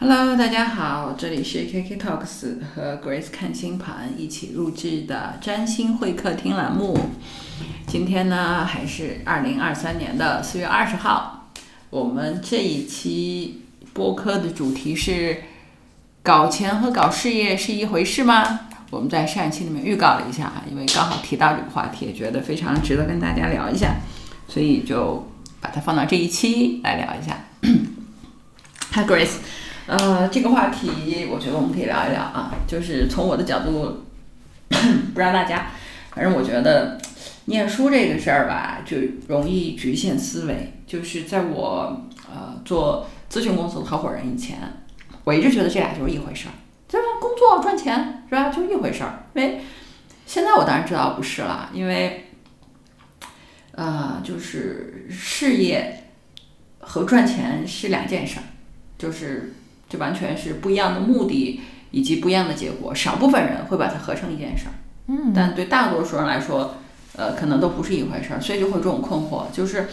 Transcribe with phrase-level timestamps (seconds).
[0.00, 6.96] Hello，大家好，这里是 KK Talks 和 Grace 看星盘一起录制的占星会客厅栏目。
[7.88, 11.50] 今天呢，还是二零二三年的四月二十号。
[11.90, 15.42] 我们这一期播客的主题是：
[16.22, 18.68] 搞钱和搞事业是一回事吗？
[18.90, 23.96] 我们在上一期里面预告了一下，因为刚好提到这个话题，觉得非常值得跟大家聊一下，
[24.46, 25.28] 所以就
[25.60, 27.36] 把它放到这一期来聊一下。
[28.94, 29.38] Hi Grace。
[29.88, 34.04] 呃，这个话题我觉得我们可以聊一聊啊，就是从我的角度，
[34.68, 35.70] 不知道大家，
[36.10, 37.00] 反正我觉得
[37.46, 40.74] 念书这个事儿吧，就容易局限思维。
[40.86, 44.58] 就是在我呃做咨询公司的合伙人以前，
[45.24, 46.52] 我一直觉得这俩就是一回事儿，
[46.86, 49.24] 就是工作赚钱是吧，就是一回事儿。
[49.32, 49.62] 因为
[50.26, 52.26] 现在我当然知道不是了，因为
[53.72, 56.04] 呃，就是事业
[56.80, 58.44] 和赚钱是两件事儿，
[58.98, 59.54] 就是。
[59.88, 61.60] 就完全是不一样的目的
[61.90, 64.74] 以及不一样的结果，少部分人会把它合成一件事儿，
[65.06, 66.74] 嗯，但对大多数人来说，
[67.16, 69.88] 呃，可能都不是一回事儿，所以就会有这种困惑，就是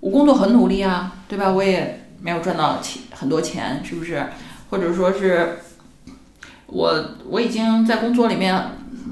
[0.00, 1.50] 我工作很努力啊，对吧？
[1.50, 4.26] 我也没有赚到钱很多钱，是不是？
[4.68, 5.56] 或者说是，
[6.66, 8.62] 我我已经在工作里面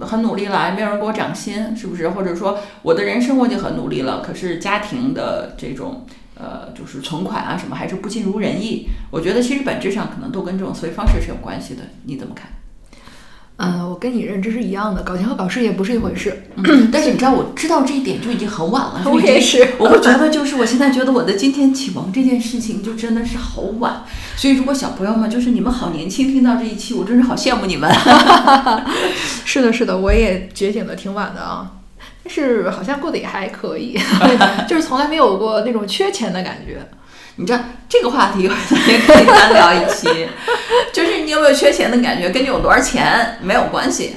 [0.02, 2.10] 很努力了，也没有人给我涨薪，是不是？
[2.10, 6.06] 或者说我的人生我已经很努力了，可是家庭的这种。
[6.38, 12.48] 呃，就是存款啊什么还是不尽如人意，我觉得其实本质上可能都跟这种思维方式是有关系的，你怎么看？
[13.60, 16.44] 嗯，我跟你认知是一样的，搞钱和搞事业不是一回事。
[16.92, 19.02] 但是你知道，我知道这一点就已经很晚了。
[19.04, 24.04] 我也是，我会觉得就是我现在觉得我的今天启蒙这件事情就真的是好晚。
[24.36, 27.92] 所以如果小朋友们就是你们好年轻，听到这一期，我真是好羡慕你们。
[29.44, 31.77] 是的，是的，我也觉醒的挺晚的啊。
[32.28, 33.98] 是好像过得也还可以，
[34.68, 36.78] 就是从来没有过那种缺钱的感觉。
[37.36, 40.08] 你知道这个话题也可以单聊一期，
[40.92, 44.16] 就是你有没有缺钱的感觉，跟你有多少钱没有关系。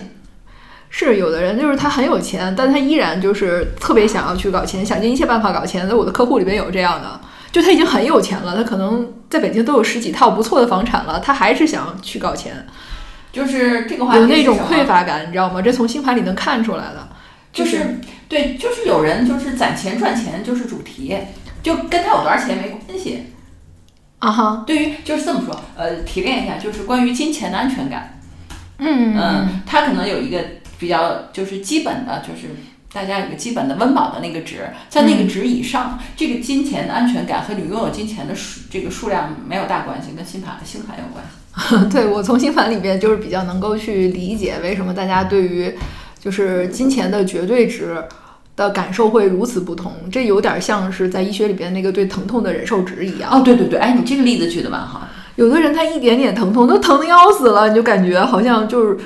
[0.90, 5.88] 是有的人就是他很有钱，但他依然就是特别想要去搞钱，想尽一切办法搞钱。
[5.88, 12.68] 在我的客户里边有这样的，就他已经很有钱了，他可能在北京都有十几套不错的房产了，他还是想去搞钱。
[13.32, 15.62] 就是这个话题有那种匮乏感，你知道吗？
[15.62, 17.08] 这从星盘里能看出来的。
[17.54, 21.18] 就是对，就是有人就是攒钱赚钱就是主题，
[21.62, 23.26] 就跟他有多少钱没关系
[24.20, 24.64] 啊哈。
[24.66, 28.20] 对于就是这么说，呃，提炼一下，就是关于金钱的安全感。
[28.78, 30.42] 嗯嗯，他可能有一个
[30.80, 32.56] 比较就是基本的，就是
[32.94, 41.90] 大家有个基本的温饱的那个值，在那个值以上，这个金钱的安全感和你拥有金钱的数这个数量没有大关系，跟星盘星盘有关系。
[41.94, 45.78] 对我从星盘里边就是比较能够去理解为什么大家对于。
[46.22, 47.98] 就是金钱的绝对值
[48.56, 53.32] 的感受会如此不同，这有点像是在医学里边那个对疼痛的忍受值一样。
[53.32, 55.08] 哦，对对对，哎，你这个例子举的蛮好。
[55.36, 58.98] 有的人他一点点疼痛都疼的要死了，你就感觉好像就是。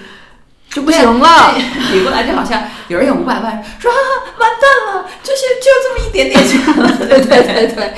[0.75, 1.55] 就不行了，
[1.89, 3.89] 比过来就好像有人有五百万，说
[4.37, 6.59] 完蛋了，就是就这么一点点钱。
[7.07, 7.93] 对对对对，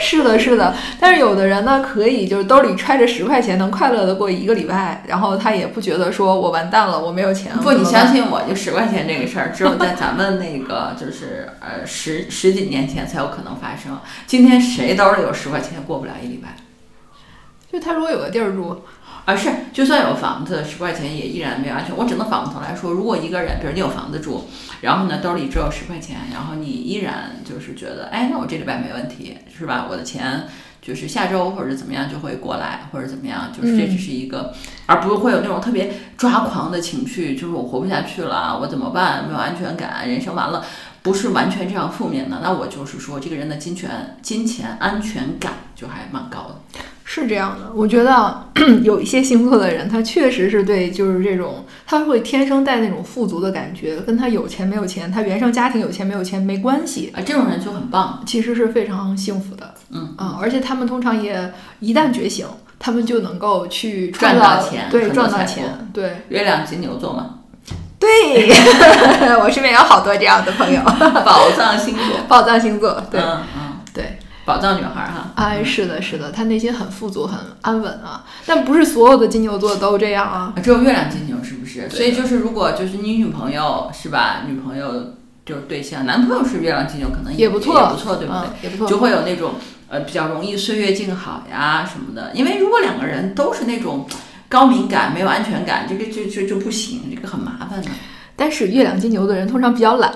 [0.00, 0.74] 是的，是的。
[0.98, 7.52] 但是有的人呢，可以就是兜里揣着十块钱，能快乐的过一个礼拜，然后他也不觉得说我完蛋了，我没有钱。
[7.58, 14.00] 不，你相信我，就十块钱这个事儿，只有在咱们那个就是呃十十几年前才有可能发生。
[14.26, 16.56] 今天谁兜里有十块钱，过不了一礼拜。
[17.70, 18.82] 就他如果有个地儿住。
[19.24, 21.96] 啊，是，就算有房子，十块钱也依然没有安全。
[21.96, 24.48] 我只能反过头来说，如果一个人，比如你有房子住，
[24.80, 29.86] 然后呢兜里只有十块钱，然后你依然就是觉得，哎，那我这礼拜没问题，是吧？
[29.88, 30.48] 我的钱
[30.80, 34.52] 就是下周或者怎么样就会过来，或者怎么样，就是这只是一个，
[34.86, 39.24] 而不是会有那种特别抓狂的情绪，就是我活不下去了，我怎么办？
[39.24, 40.64] 没有安全感，人生完了，
[41.02, 42.40] 不是完全这样负面的。
[42.42, 46.82] 那我就是说，这个人的金钱金钱安全感就还蛮高的。
[47.14, 48.42] 是这样的，我觉得
[48.82, 57.20] 有一些星座的人，他确实是对，就是这种，他会天生带那种富足的感觉，跟他有钱没有钱，他原生家庭有钱没有钱没关系啊。
[57.20, 62.46] 这种人就很棒，其实是非常幸福的，嗯啊，而且他们通常也一旦觉醒，
[62.78, 66.16] 他们就能够去赚到钱，对，赚到钱，对。
[66.30, 67.40] 月亮金牛座嘛？
[67.98, 68.48] 对，
[69.38, 70.80] 我身边有好多这样的朋友，
[71.26, 73.60] 宝藏星座，宝藏星座，对，嗯嗯，
[73.92, 74.18] 对。
[74.44, 78.24] 宝藏女孩哈，哎，是的，是的，她内心很富足，很安稳啊。
[78.44, 81.88] 但不是所有的金牛座都这样啊，只有月亮金牛是不是？
[81.88, 84.42] 所以就是，如果就是你女朋友是吧？
[84.48, 85.14] 女朋友
[85.46, 88.48] 就是对象，男朋友是月亮金牛，可能也不错，也不错，对不对？
[88.62, 89.52] 也不错，就会有那种
[89.88, 92.32] 呃比较容易岁月静好呀什么的。
[92.34, 94.08] 因为如果两个人都是那种
[94.48, 97.88] 高敏感、没有安全感，这个就就就不行，这个很麻烦的。
[98.34, 100.12] 但是月亮金牛的人通常比较懒。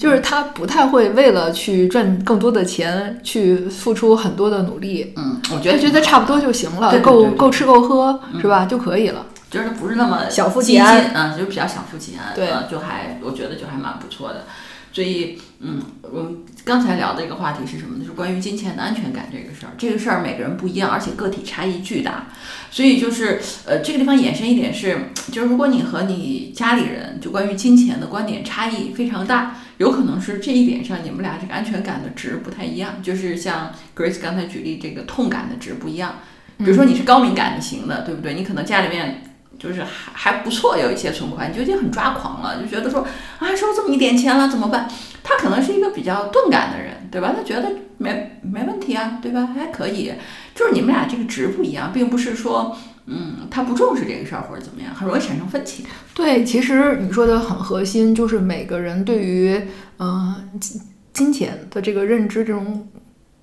[0.00, 5.12] 就是他不太会为了去赚更多的钱去付出很多的努力。
[5.16, 9.26] 嗯，我觉得他觉得差不多就行了，对对对够够吃够喝是吧就可以了。
[9.50, 14.46] 就是不是那么小富即安嗯，就比较小富即安，对呃就还我觉得就还蛮不错的。
[14.92, 18.00] 所以，嗯，我们刚才聊的一个话题是什么呢？
[18.00, 19.72] 就是关于金钱的安全感这个事儿。
[19.78, 22.26] 这个事儿每个人不一样，而且个体差异巨大。
[22.70, 33.02] 所以就是，呃，这个地方延伸一点是，就是如果你和你家里人就关于金钱的观点差异非常大，有可能是这一点上你们俩这个安全感的值不太一样。
[33.02, 36.16] 就是像 Grace 刚才举例，这个痛感的值不一样。
[36.58, 38.34] 比如说你是高敏感型的，对不对？
[38.34, 39.22] 你可能家里面
[39.60, 43.06] 就是还还不错，有一些存款，你就已经很抓狂了，就觉得说
[43.38, 44.88] 啊，收这么一点钱了怎么办？
[45.22, 47.34] 他可能是一个比较钝感的人，对吧？
[47.36, 49.46] 他觉得没没问题啊，对吧？
[49.54, 50.12] 还可以，
[50.54, 52.74] 就是你们俩这个值不一样，并不是说
[53.06, 55.84] 嗯他不重视这个事儿或者怎么样，很容易产生分歧。
[56.14, 59.60] 对，其实你说的很核心，就是每个人对于
[59.98, 60.80] 嗯、金
[61.12, 62.88] 金钱的这个认知这种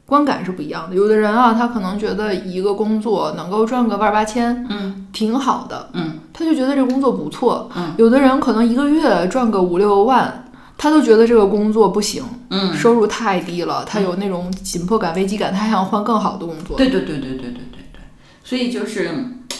[0.08, 0.96] 观感是不一样的。
[0.96, 7.70] 有的人啊，他可能觉得一个工作能够赚个万八千，嗯挺好的，嗯他就觉得这个工作不错。
[7.76, 10.44] 嗯有的人可能一个月赚个五六万。
[10.80, 16.78] 他都觉得这个工作不行，嗯，收入太低了，他有那种紧迫感、危机感，他还想换更好的工作。
[16.78, 18.00] 对对对对对对对对，
[18.44, 19.10] 所以就是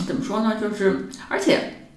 [0.06, 0.58] 怎么说呢？
[0.62, 1.88] 就是而且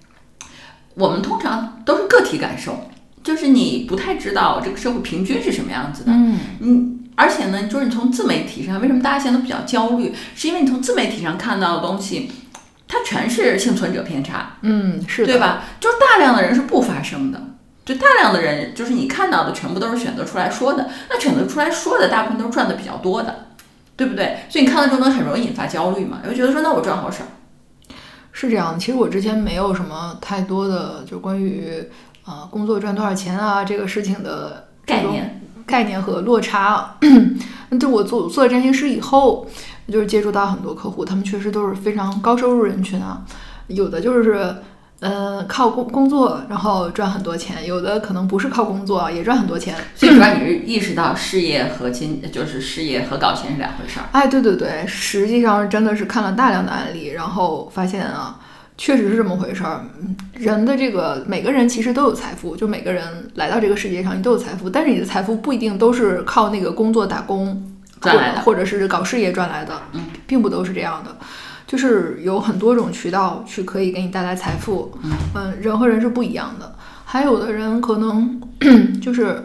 [0.95, 2.75] 我们通常都是个体感受，
[3.23, 6.11] 就是你不太知道这个社会平均是什么样子的。
[6.11, 10.13] 嗯，嗯，而且呢，就是你从自媒体上，为什么大家现在都比较焦虑？
[10.35, 12.31] 是因为你从自媒体上看到的东西，
[12.87, 15.39] 它全是幸存者偏差，嗯，是的，对？
[15.39, 15.63] 吧？
[15.79, 17.41] 就是大量的人是不发声的。
[17.83, 23.47] 就大量的人，就是你看到的全部都是选择出来说的，那选择出来说的大部分都是赚的比较多的，
[23.97, 24.37] 对不对？
[24.49, 27.23] 所以你看到这种东西很容易引发焦虑嘛，就觉得说那我赚好少，
[28.31, 31.83] 是这样的，其实我之前没有什么太多的就关于
[32.25, 36.95] 呃工作赚多少钱啊这个事情的概念概念和落差。
[37.79, 39.47] 就我做做了占星师以后，
[39.91, 43.21] 就是接触到很多客户，他们确实都是非常高收入人群啊，
[43.67, 44.55] 有的就是。
[45.03, 49.75] 嗯，靠工工作然后赚很多钱，有的可能不是靠工作也赚很多钱。
[49.95, 54.05] 所以主要你是意识到事业和金，就是事业和搞钱是两回事儿。
[54.11, 58.39] 哎，对对对，实际上真的是看了大量的案例，然后发现啊，
[58.81, 59.85] 确实是这么回事儿。
[60.01, 63.03] 嗯人的这个每个人其实都有财富，就每个人
[63.35, 67.61] 来到这个世界上，你都有财富，但是你的财富不一定都是靠那个工作打工
[67.99, 71.15] 赚来的或者或者是搞事业赚来的，嗯，并不都是这样的。
[71.67, 74.91] 就是有很多种渠道去可以给你带来财富，
[75.35, 76.73] 嗯，人和人是不一样的。
[77.05, 78.41] 还有的人可能
[78.99, 79.43] 就是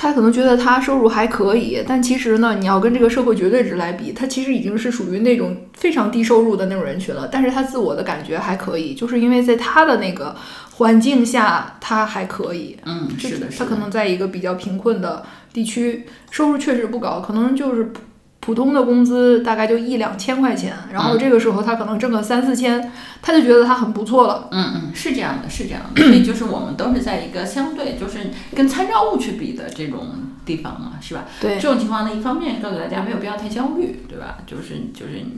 [0.00, 7.28] 他可能觉得他收入还可以，但其实呢，你要跟这个社会绝对值来比，他其实已经是属于那种非常低收入的那种人群了。
[7.30, 10.36] 但是他自我的感觉还可以，就是因为在他的那个
[10.76, 12.76] 环境下，他还可以。
[12.86, 13.64] 嗯，是的，是的。
[13.64, 17.90] 他可能在一个比较贫困的地区，收入确实不高，可能就是
[18.40, 22.90] 普普通的工资大概就一两千块钱，然后这个时候他可能挣个三四千，
[23.20, 24.48] 他就觉得他很不错了。
[24.50, 30.08] 嗯嗯，是这样的，是这样的，所以 就是我们都是在一个相对就是跟参照物去比的这种
[30.46, 31.26] 地方嘛，是吧？
[31.42, 34.38] 对这种情况呢，一方面告诉大家没有必要太焦虑，对吧？
[34.46, 35.32] 就是就是你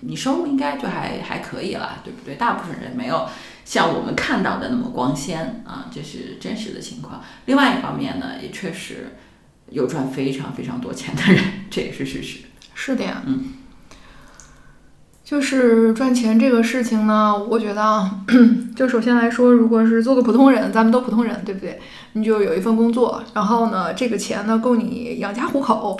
[0.00, 2.34] 你收入应该就还还可以了，对不对？
[2.34, 3.26] 大部分人没有
[3.64, 7.22] 像我们看到的那么光鲜啊，这是真实的情况。
[7.46, 9.16] 另外一方面呢，也确实
[9.72, 12.38] 有赚非常非常多钱的人，这也是事实。
[12.74, 13.44] 是的呀，嗯，
[15.24, 18.22] 就是赚钱这个事情呢，我觉得啊，
[18.74, 21.80] 就首先来说，如果是做个普通人，咱们都普通人，对不对？
[22.14, 25.98] 你就有一份工作，然后呢，这个钱呢够你养家糊口，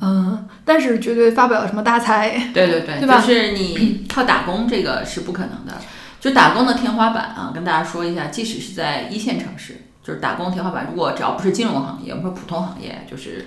[0.00, 2.50] 嗯但是绝对发不了什么大财。
[2.52, 5.80] 对对对，对吧就是你靠打工这个是不可能的。
[6.20, 9.76] 就打工的天花板啊，跟大家说一下，即使是在一线城市，
[10.08, 13.46] 就是打工天花板，如果只要不是金融行业，我们说普通行业，就是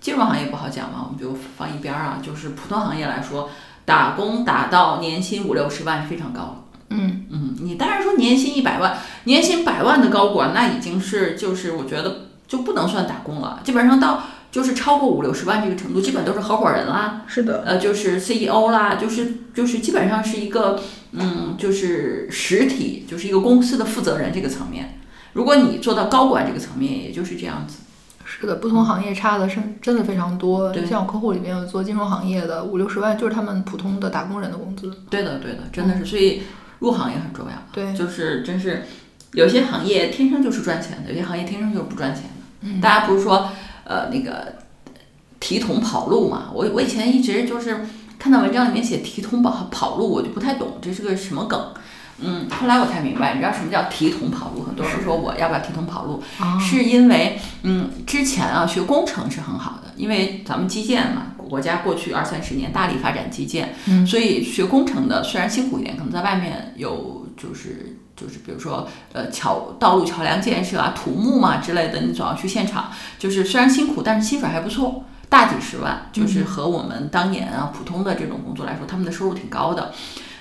[0.00, 2.18] 金融行业不好讲嘛，我们就放一边儿啊。
[2.22, 3.50] 就是普通行业来说，
[3.84, 6.64] 打工打到年薪五六十万非常高了。
[6.88, 17.24] 嗯嗯，你当然说年薪一百万，年薪百万的高管，那已经是就是我觉得就不能算打工了，基本上到就是超过五六十万这个程度，基本都是合伙人啦。
[17.26, 20.80] 是的，呃，就是 CEO 啦，就是就是基本上是一个，
[21.12, 24.94] 嗯，就是实体，就是一个公司的负责人这个层面。
[25.38, 27.76] 如果你做到高管这个层面，也就是这样子。
[28.24, 30.72] 是的，不同行业差的是真的非常多。
[30.72, 34.92] 对像我客户里面有做金融行业的，五六十万就是他们普通的打工人的工资。
[35.08, 36.42] 对的，对的，真的是，所以
[36.80, 37.52] 入行也很重要。
[37.70, 38.82] 对，就是真是
[39.30, 42.30] 有些行业天生就是赚钱的，有些行业天生就是不赚钱的。
[42.62, 43.48] 嗯大家不是说
[43.84, 44.54] 呃那个
[45.38, 46.50] 提桶跑路嘛？
[46.52, 47.86] 我我以前一直就是
[48.18, 51.72] 看到文章里面写提桶跑跑路，我就不太懂这是个什么梗。
[52.20, 54.62] 嗯，后来我才明白，你知道什么叫提桶跑路？
[54.64, 67.96] 很多人说我要不要提桶跑路，啊是因为嗯，之前啊学工程是很好的，因为咱们基建嘛，国家过去二三十年大力发展基建，嗯所以学工程的虽然辛苦一点，可能在外面有就是。
[68.18, 72.90] 就是比如说，呃，桥、道路、桥梁建设啊、土木嘛之类的，你总要去现场。
[73.16, 79.92] 就是虽然辛苦，但是薪水还不错，大几十万，就是和我们当年啊普通的这种工作来说，他们的收入挺高的。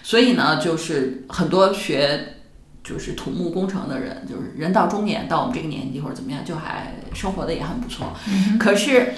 [0.07, 2.35] 所以呢，就是很多学
[2.81, 8.13] 就是土木工程的人，就是人到中年，到我们这个年纪或者怎么样，就还生活的也很不错。
[8.57, 9.15] 可是，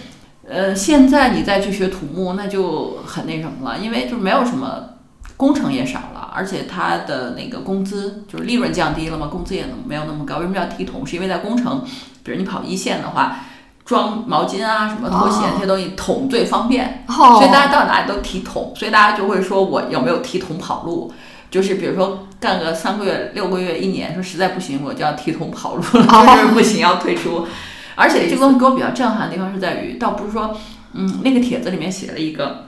[0.48, 4.96] 呃，现在你再去学土木，那就很那什么了，因为就没有什么
[5.38, 10.38] 工程也少了，而且它的那个工资就是利润降低了嘛，工资也没有那么高。
[10.38, 11.06] 为什么要提桶？
[11.06, 11.86] 是因为在工程，
[12.24, 13.46] 比如你跑一线的话。
[13.90, 21.12] 装毛巾啊，什么拖鞋哦那些东西，桶最方便，哦所以大家到哪里都提桶，所以大家就会说我有没有提桶跑路？
[21.50, 27.48] 就是比如说干个三个月、六个月、一年，说实在不行，我就要提桶跑路了，哦 就是不行要退出。
[27.96, 30.56] 而且这个东西给我比较震撼的地方是在于，倒不是说，
[30.94, 32.66] 嗯，那个帖子里面写了一个，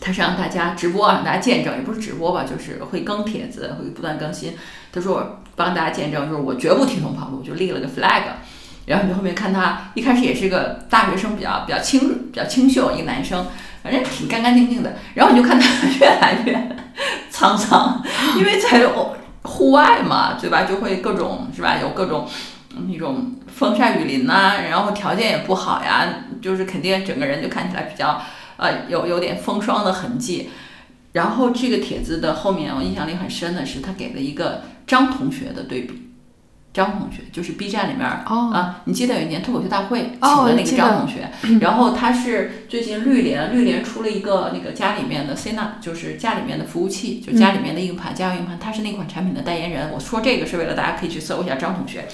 [0.00, 4.54] 他是让大家直播，让大家见证，也不是直播吧，就是会更帖子，会不断更新。
[4.92, 8.22] 他说我帮大家见证，就是我绝不提桶跑路，就立了个 flag。
[8.88, 13.46] 然后你后面看他一开始也是个大学生，比较比较清比较清秀一个男生，
[13.82, 14.96] 反正挺干干净净的。
[15.14, 15.68] 然后你就看他
[16.00, 16.76] 越来越
[17.30, 18.02] 沧桑，
[18.36, 18.88] 因为在
[19.42, 20.62] 户外嘛，对吧？
[20.64, 21.76] 就会各种是吧？
[21.80, 22.26] 有各种
[22.88, 26.06] 那种风晒雨淋呐、然后条件也不好呀，
[26.40, 28.20] 就是肯定整个人就看起来比较
[28.56, 30.50] 呃有有点风霜的痕迹。
[31.12, 36.07] 然后这个帖子的后面，我印象里很深的是，他给了一个张同学的对比。
[36.78, 38.52] 张同学就是 B 站里面、哦。
[38.54, 41.28] 啊，你记得有一年脱口秀大会请哦的那个张同学，
[41.60, 49.90] 然后他是最近绿联，绿联出了一个那个家里面的 Cina，就是家里面的服务器，就家里面的硬盘、家用硬盘，他是那款产品的代言人。
[49.92, 52.06] 我说这个是为了大家可以去搜一下张同学，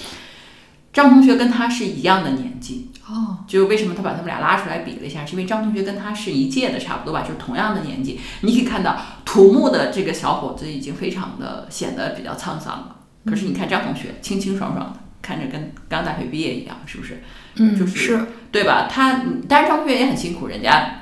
[0.95, 8.19] 张同学跟他是一样的年纪，哦，就为什么他把他们俩拉出来比了一下，是因为张同学跟他是一届的，差不多吧，就是同样的年纪。
[8.41, 17.23] 你可以看到土木的这个小伙子已经非常的显得比较沧桑了，可是你看张同学清清爽爽的，看着跟刚大学毕业一样，是不是？
[17.57, 18.89] 嗯，就是是对吧？
[18.91, 21.01] 他，嗯当然张同学也很辛苦，人家。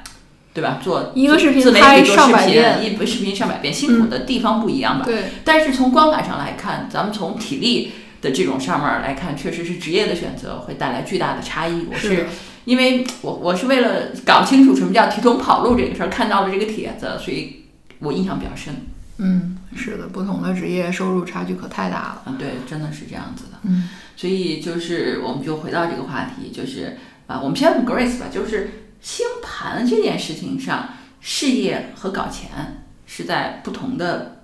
[0.54, 0.78] 对吧？
[0.84, 5.04] 做一个视频自媒拍体做视频，上百遍嗯一部视频上百遍，辛苦的地方不一样吧？
[5.06, 11.86] 对，但是从观感上来看，咱们从体力的这种上面来看，确实是职业的选择会带来巨大的差异。
[11.90, 12.26] 我是是
[12.66, 17.64] 因为我我是为了搞清楚什么叫提桶跑路这个事儿，看到了这个帖子，所以
[18.00, 18.74] 我印象比较深。
[19.16, 22.22] 嗯，是的，不同的职业收入差距可太大了。
[22.26, 23.58] 嗯，对，真的是这样子的。
[23.62, 30.88] 嗯，所以就是我们就回到这个话题，就是啊，我们先问 Grace 吧，就是星盘这件事情上，
[31.20, 34.42] 事业和搞钱是在不同的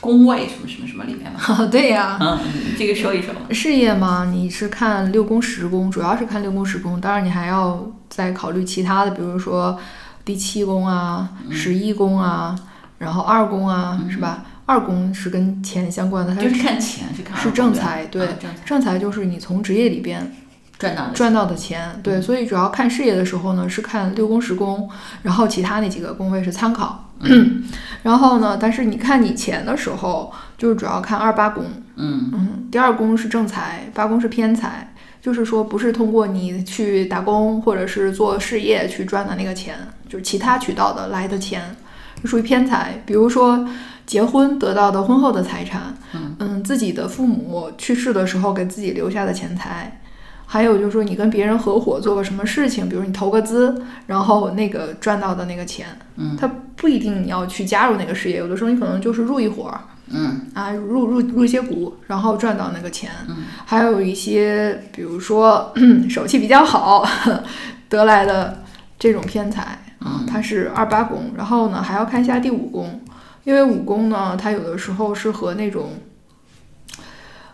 [0.00, 1.38] 宫位什么什么什么里面吗？
[1.70, 2.38] 对呀、嗯，
[2.78, 3.40] 这个说一说吧。
[3.50, 9.78] 事业嘛，你是看六宫十宫，主要是看六宫十宫，当然你还要再考虑其他的，比如说
[10.24, 12.58] 第七宫啊、十一宫啊，
[12.98, 14.44] 然后二宫啊，是吧？
[14.70, 20.32] 二宫是跟钱相关的，它就是是看钱，是看是正财，对啊，正财正财就是你从职业里边
[20.78, 24.88] 赚到的赚到的钱，对，所以主要看事业的时候呢，是看六宫十宫，
[25.22, 27.06] 然后其他那几个宫位是参考。
[28.02, 31.64] 然后呢，但是你看你钱的时候，就是主要看二八宫，
[31.96, 39.76] 嗯嗯，第二宫是正财，八宫是偏财，就是说不是通过你去打工或者是做事业去赚的那个钱，
[40.08, 41.76] 就是其他渠道的来的钱，
[42.24, 43.02] 属于偏财。
[43.04, 43.68] 比如说
[44.10, 45.94] 结婚得到的婚后的财产，
[46.40, 50.00] 嗯自己的父母去世的时候给自己留下的钱财。
[50.46, 55.86] 还有就是说，你跟别人合伙做个什么事情，比如你投个资，然后那个赚到的那个钱，
[56.16, 63.12] 嗯它不一定你要去加入那个事业，有的时候你可能就是入一伙儿，嗯啊，入入入一些股，然后赚到那个钱。
[63.28, 65.72] 嗯还有一些，比如说
[66.10, 67.06] 手气比较好
[67.88, 68.64] 得来的
[68.98, 69.62] 这种偏财
[70.00, 71.30] 啊嗯，它是二八宫。
[71.36, 73.00] 然后呢，还要看一下第五宫，
[73.44, 75.94] 因为武功呢，它有的时候是和那种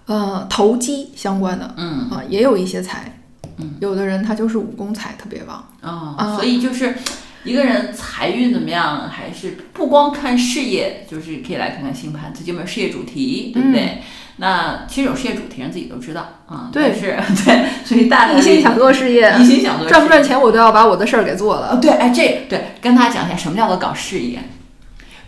[0.07, 3.13] 呃投机相关的嗯啊，也有一些财。
[3.59, 5.67] 嗯有的人他就是武功财特别旺。
[5.81, 6.95] 哦，啊所以就是
[7.43, 14.03] 一个人财运怎么样，还是不光看事业，就是可以来看看星盘，自己有没有事业主题，对不对？
[14.39, 16.69] 那其实有事业主题，人自己都知道啊。
[16.71, 17.17] 对是
[17.47, 21.69] 对，所以大家 一心想做事业，一心想做赚不赚钱我都要把我的事儿给做了。
[21.73, 24.39] 哦，对，哎，这对跟大家讲一下什么叫做搞事业。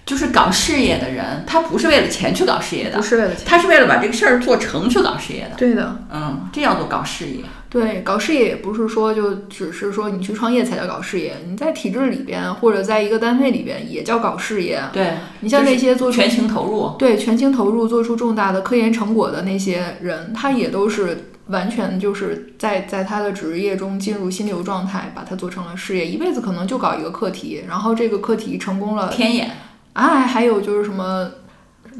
[0.08, 3.44] 就是搞事业的人，他不是为了钱去搞事业的不，是为了钱。
[3.44, 5.56] 他是为了把这个事儿做成去搞事业的。
[5.58, 7.44] 对的，嗯，这叫做搞事业。
[7.68, 14.80] 对，搞事业也不是说就只是说你去创业才叫搞事业，你在体制里边或者在一个单位里边也叫搞事业。
[14.94, 16.96] 对，你像那些做出全情投入。
[16.98, 29.50] 对全情投入做出重大的科研成果的那些人，他也都是完全就是在在他的职业中进入心流状态，把它做成了事业，一辈子可能就搞一个课题，然后这个课题成功了，天眼、
[29.98, 31.28] 哎，还有就是什么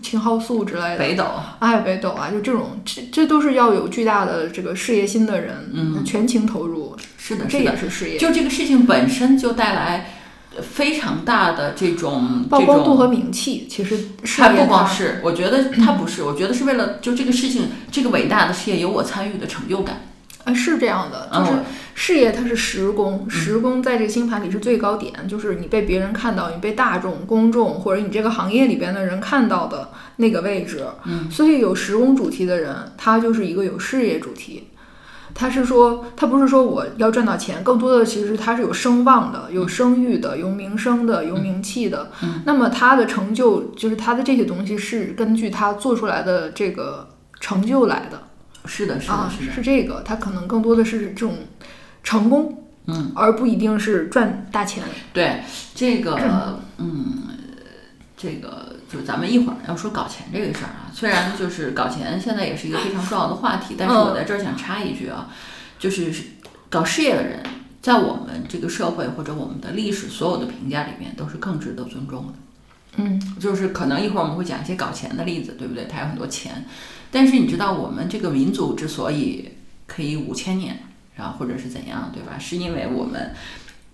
[0.00, 1.24] 青蒿素之类的，北斗，
[1.58, 8.16] 哎，北斗啊，就这种，这这都是要有巨大的这个事业心的人，嗯全情投入，是的，这也是事业。
[8.16, 10.10] 就这个事情本身就带来
[10.62, 20.02] 非常大的这种曝光度和名气，其实是它不光是，我觉得他不是，我觉得是为了就这个事情，这个伟大的事业有我参与的成就感。
[20.48, 21.64] 啊是这样的，就是嗯
[21.94, 30.86] 事业它是时宫，时宫在这个星盘里是最高点，就是你被别人看到，你被大众、公众或者你这个行业里边的人看到的那个位置。
[31.04, 34.68] 嗯，所以有时宫主题的人，他就是一个有事业主题。
[35.34, 42.10] 他是说，他不是说我要赚到钱，更多的其实他是有声望的、有声誉的、有名声的、有名气的。
[42.22, 47.08] 嗯那么他的成就，就是他的这些东西是根据他做出来的这个
[47.40, 48.22] 成就来的。
[48.68, 49.52] 是的，是的，啊，是的。
[49.52, 51.38] 是这个，他可能更多的是这种
[52.04, 54.84] 成功，嗯，而不一定是赚大钱。
[55.12, 55.42] 对
[55.74, 57.22] 这个，嗯，
[58.16, 60.92] 这个就咱们一会儿要说搞钱这个事儿啊。
[60.92, 65.28] 虽然就是搞钱现在也是一个非常重要的话题，但是我在这儿想插一句啊，
[65.78, 66.12] 就是
[66.68, 67.42] 搞事业的人，
[67.80, 72.32] 在我们这个社会或者我们的历史所有的评价里面，都是更值得尊重的。
[72.96, 75.84] 嗯，就是可能一会儿我们会讲一些搞钱的例子，对不对？
[75.84, 76.64] 他有很多钱，
[77.10, 79.50] 但是你知道我们这个民族之所以
[79.86, 80.78] 可以五千年，
[81.16, 82.38] 然后或者是怎样，对吧？
[82.38, 83.34] 是因为我们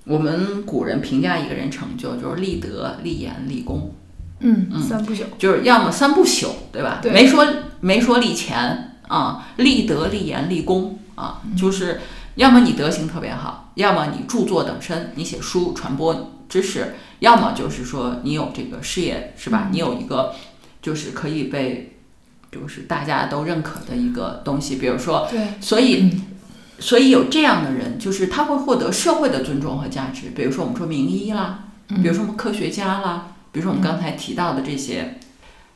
[0.05, 3.95] 我们古人评价一个人成就就是立德、立言、立功，
[4.41, 5.25] 嗯，嗯三不朽。
[5.39, 6.99] 就是要么三不朽，对吧？
[7.01, 7.47] 对没说
[7.81, 12.01] 没说立钱啊，立德、立言、立功啊，就是
[12.35, 19.69] 要么你德行特别好，要么你著作等身，你写书传播知识，要么就是说你有这个事业，是吧？
[19.71, 20.35] 你有一个
[20.83, 21.94] 就是可以被
[22.55, 26.21] 就是大家都认可的一个东西，比如说，对，所以。
[26.81, 30.31] 所以有这样的人，就是他会获得社会的尊重和价值。
[30.35, 35.21] 比如说我们说名医啦，比如说我们科学家啦，比如说我们刚才提到的这些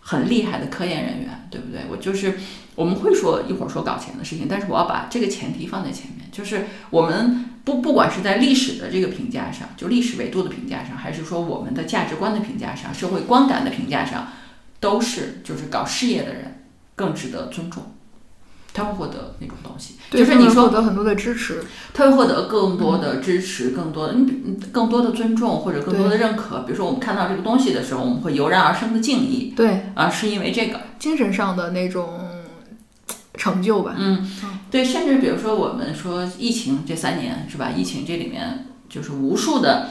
[0.01, 1.83] 很厉害的科研人员，对不对？
[1.89, 2.41] 我就是
[2.75, 14.27] 我们会说一会儿说搞钱的事情，但是我要把这个前提放在前面，就是我们不不管是在历史的这个评价上，就历史维度的评价上，还是说我们的价值观的评价上、社会观感的评价上，
[14.81, 16.65] 都是就是搞事业的人
[16.99, 17.95] 更值得尊重。
[18.75, 21.65] 他会获得那种东西，就是你说获得很多的支持。
[21.93, 24.15] 他会获得更多的支持，更多的
[24.71, 26.61] 更多的尊重或者更多的认可。
[26.61, 30.81] 比如说我们看到这个东西的时候，我们会油然而生的敬意对，啊，是因为这个。
[30.99, 32.21] 精神上的那种
[33.35, 33.97] 成就吧。
[33.99, 34.31] 嗯，
[34.71, 37.71] 对，甚至比如说我们说疫情这三年是吧？
[37.71, 39.91] 疫情这里面就是无数的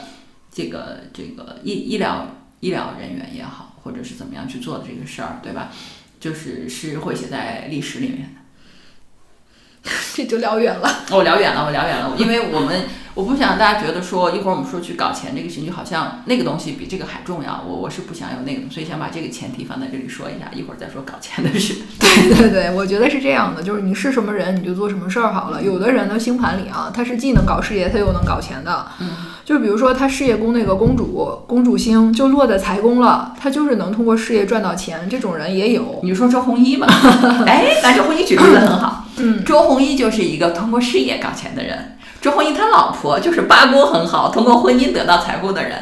[0.52, 2.26] 这个这个医医疗
[2.60, 5.70] 医疗人员也好，或者是怎么样去做的这个事儿，对吧？
[6.20, 9.90] 就是是会写在历史里面的。
[10.14, 11.04] 这就聊远了。
[11.10, 17.62] 我聊远了，我聊远了，因为我们我不想大家觉得说一会儿我们说去搞钱这个事情，就好像那个东西比这个还重要。
[17.66, 21.74] 我我是不想有那个，所以想把这个前提放在这里说一下，一会儿再说搞钱的事。
[22.00, 25.62] 对对对，我觉得是这样的，就是你是什么人，你就做什么事儿好了。
[25.62, 28.90] 有的人的星盘里啊，他是既能搞事业，他又能搞钱的。
[28.98, 29.08] 嗯，
[29.48, 36.00] 就比如说他事业宫那个公主，公主星就落在财宫了，他就是能通过事业赚到钱，这种人也有。
[36.02, 36.86] 你说周鸿祎嘛？
[37.48, 39.06] 哎，那周鸿祎举例子很好。
[39.16, 41.96] 嗯，周鸿祎就是一个通过事业搞钱的人。
[42.20, 45.78] 周鸿祎他老婆就是八宫很好，通过婚姻得到财富的人。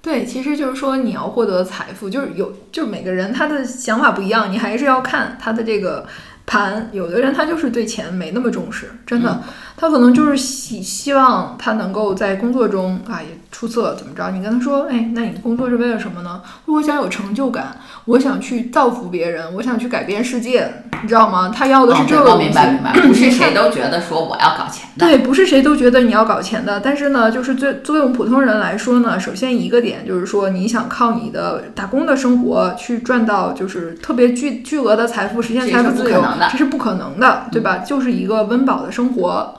[0.00, 6.06] 对，其实就是说你要获得财富，就是有，就是每个人他的想法不一样，你还是要看他的这个
[6.48, 6.88] 盘。
[6.92, 9.40] 有的人他就是对钱没那么重视，真的，
[9.76, 14.30] 他可能就是希希望他能够在工作中啊也出色，怎么着？
[14.30, 16.40] 你跟他说，哎，那你工作是为了什么呢？
[16.66, 21.52] 我想有成就感，我想去造福别人，我想去改变世界，你知道吗？
[21.52, 22.44] 他要的是这个哦东西。
[22.44, 25.04] 明白明白，不是谁都觉得说我要搞钱的。
[25.04, 37.78] 对，不是谁都觉得你要搞钱的，但是呢，就是作作为我们普通人来说呢，首先一个点就是说，你想靠你的打工的生活去赚到就是特别巨巨额的财富，实现财富自由这是不可能的，对吧？
[37.78, 39.52] 就是一个温饱的生活。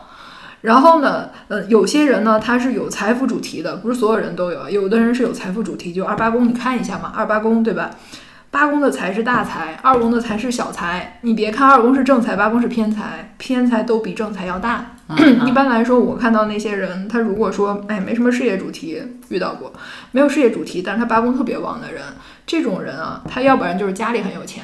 [0.61, 7.91] 然后呢，呃，有些人呢，他是有财富主题的，不是所有人都有，有的人是有财富主题，就二八宫，你看一下嘛，二八宫对吧？
[8.51, 11.19] 八宫的财是大财，二宫的财是小财。
[11.21, 14.95] 你别看二宫是正财，八宫是偏财，偏财都比正财要大。
[15.45, 19.71] 一般来说，我看到那些人，他如果说哎没什么事业主题，遇到过
[20.11, 22.01] 没有事业主题，但是他八宫特别旺的人，
[22.45, 24.63] 这种人啊，他要不然就是家里很有钱。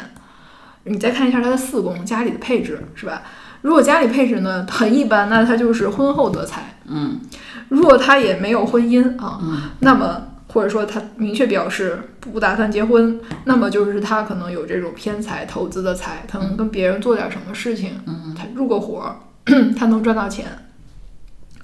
[0.84, 3.22] 你再看一下他的四宫，家里的配置是吧？
[3.66, 6.78] 如果家里配置呢很一般，那他就是婚后得财。
[6.86, 7.20] 嗯，
[7.68, 19.18] 如果他也没有婚姻啊，嗯那么或者说他明确表示不打算结婚，那么就是他可能有这种偏财投资的财，他能跟别人做点什么事情，嗯他入个伙儿，
[19.76, 20.46] 他能赚到钱。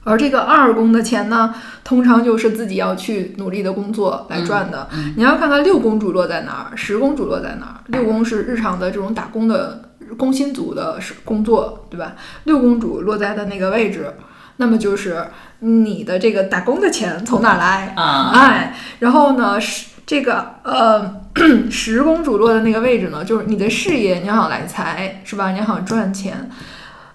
[0.03, 4.89] 而这个二宫的钱呢，通常就是自己要去努力的工作来赚的。
[4.91, 7.77] 嗯你要看看六宫主落在哪儿，十宫主落在哪儿。
[7.85, 12.15] 六宫是日常的这种打工的工薪族的是工作，对吧？
[12.43, 14.13] 六公主落在的那个位置，
[14.57, 15.25] 那么就是
[15.59, 17.93] 你的这个打工的钱从哪儿来？
[17.95, 21.21] 啊，哎，然后呢，是这个呃
[21.71, 25.51] 十公主落的那个位置呢，就是你的事业，你好来财是吧？
[25.51, 26.49] 你好赚钱，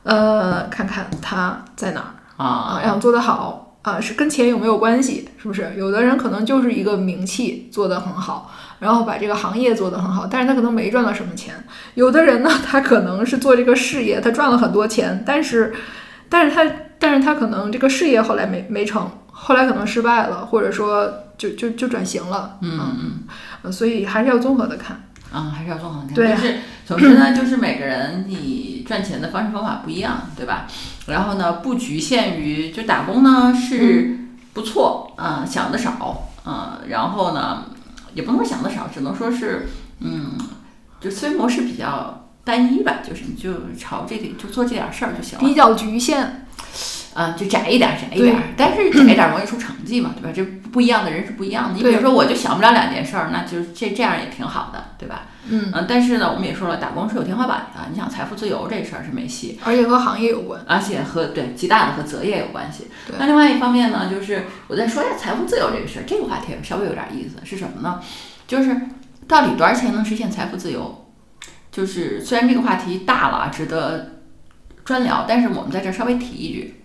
[0.02, 2.10] 呃，看看它在哪儿
[2.42, 2.46] 啊？
[2.46, 5.28] 啊，想做得好啊，是跟钱有没有关系？
[5.36, 5.74] 是不是？
[5.76, 11.54] 有的人可能就是一个名气做得很好，然后把这个行业做得很好，但是他可能没赚到什么钱。
[11.94, 15.74] 有的人呢，他可能是做这个事业，他赚了很多钱，但是，
[16.28, 23.12] 但是他，但是他可能这个事业后来没没成，后来可能失败了，或者说就就就转型了，嗯嗯。
[23.62, 25.02] 呃所以还是要综合的看。
[25.32, 26.14] 啊，还是要综合看。
[26.14, 26.54] 对就是
[26.86, 30.66] 总之呢， 就是每个人你赚钱的方式方法不一样，对吧？
[31.06, 34.18] 然后呢，不局限于就打工呢是
[34.52, 37.64] 不错啊、想的少啊、然后呢，
[38.16, 39.68] 也不能说想的少，只能说是
[40.00, 40.32] 嗯，
[40.98, 45.44] 就思维模式比较单一吧，就是你就朝这个就做这点事儿就行了。
[45.44, 46.46] 比较局限，
[47.16, 50.30] 啊，就窄一点儿，窄一点儿，但是窄一点儿容易出成绩嘛，对吧？
[50.36, 51.74] 这不一样的人是不一样的。
[51.74, 55.22] 你比如说，我就想不了两件事儿，那就是这这样也挺好的，对吧？
[55.48, 57.88] 嗯，嗯，但是呢，我们也说了，打工是有天花板的。
[57.90, 60.60] 你想财富自由这事儿是没戏，而且和行业有关。
[60.68, 63.16] 而且和对极大的和择业有关系对。
[63.18, 67.98] 那另外一方面呢，就是我再说一下财富自由这个事儿，这个话题稍微有点意思，是什么呢？
[68.46, 68.78] 就是
[69.26, 71.06] 到底多少钱能实现财富自由？
[71.72, 74.20] 就是虽然这个话题大了，值得
[74.84, 76.82] 专聊，但是我们在这儿稍微提一句。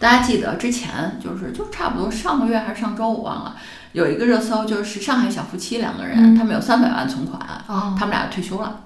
[0.00, 3.54] 大家记得之前就是就差不多上个月还是上周我忘了，
[3.92, 6.34] 有一个热搜就是上海小夫妻两个人，嗯。
[6.34, 7.94] 他们有三百万存款，哦。
[7.98, 8.80] 他们俩退休了，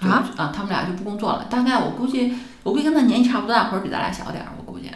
[0.00, 0.22] 啊？
[0.36, 1.46] 啊，他们俩就不工作了。
[1.48, 4.52] 大概我估计，我估计跟他年纪差不多大，或者比咱俩小点儿，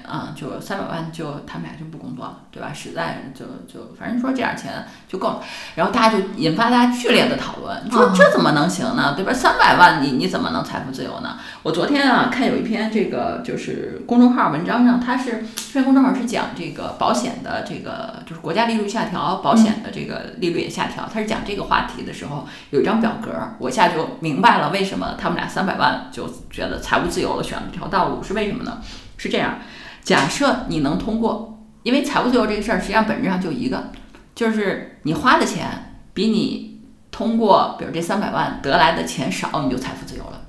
[0.06, 2.72] 啊，就三百万就他们俩就不工作了，对吧？
[2.72, 5.42] 实在就就反正说这点儿钱就够了。
[5.74, 9.14] 然后大家就引发大家剧烈的讨论，你说啊这怎么能行呢？
[9.16, 9.32] 对吧？
[9.32, 11.38] 三百万你你怎么能财富自由呢？
[11.62, 21.08] 我昨天啊看有一篇这个就是公众号文章上，它是这篇公众号是讲这个保险的这个就是国家利率下调，保险的这个利率也下调。
[21.12, 28.78] 它是讲这个话题的时候有一张表格，我一下就明白了为什么他们俩三百万就觉得财务自由了，选了这条道路是为什么呢？
[29.16, 29.58] 是这样，
[30.02, 33.90] 假设你能通过，因为财务自由这个事儿实际上本质上就一个，
[34.34, 40.42] 就是你花的钱比你通过比如这三百万得来的钱少，你就财富自由了，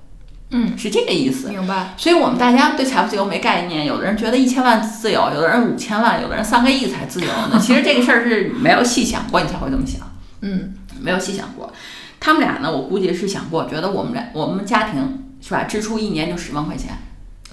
[0.51, 1.49] 嗯，是这个意思。
[1.49, 1.93] 明白。
[1.97, 7.59] 所以我们大家对财富自由没概念，有的人觉得一千万自由，有的人五千万，有的人三个亿才自由呢。
[7.61, 10.01] 其实这个事儿是没有细想过，你才会这么想，
[10.41, 11.71] 嗯没有细想过。
[12.19, 16.97] 他们俩呢，我估计是想过，觉得我们俩我们家庭是吧，支出一年就十万块钱，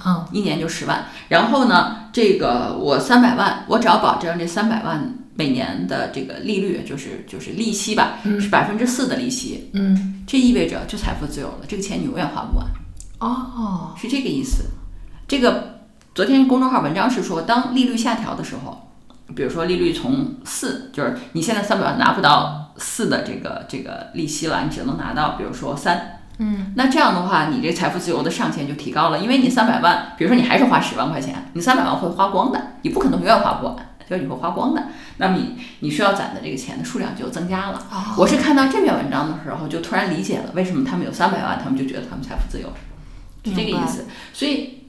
[0.05, 1.07] 嗯一年就十万。
[1.29, 12.67] 然后呢，这个我三百万，我只要保证这三百万每年的这个利率，就是就是利息吧，嗯是百分之四的利息，嗯，这意味着就财富自由了，这个钱你永远花不完。
[13.19, 14.65] 哦，是这个意思。
[15.29, 15.81] 这个
[16.15, 18.91] 昨天公众号文章是说，当利率下调的时候，
[19.35, 26.17] 比如说利率从四，就是你现在三百万拿不到四的这个这个利息了，你只能拿到比如说三。
[26.43, 33.77] 嗯那这样的话，你这财富自由的上限就提高了，因为你三百万，比如说你还是花十万块钱，你三百万会花光的，你不可能永远花不完，
[34.09, 34.83] 就是你会花光的。
[35.19, 37.87] 那么你你需要攒的这个钱的数量就增加了。
[37.93, 42.73] 哦我是看到这篇文章的时候，就突然理解了为什么他们有三百万，他们就觉得他们财富自由，
[43.45, 44.07] 是这个意思。
[44.33, 44.85] 所以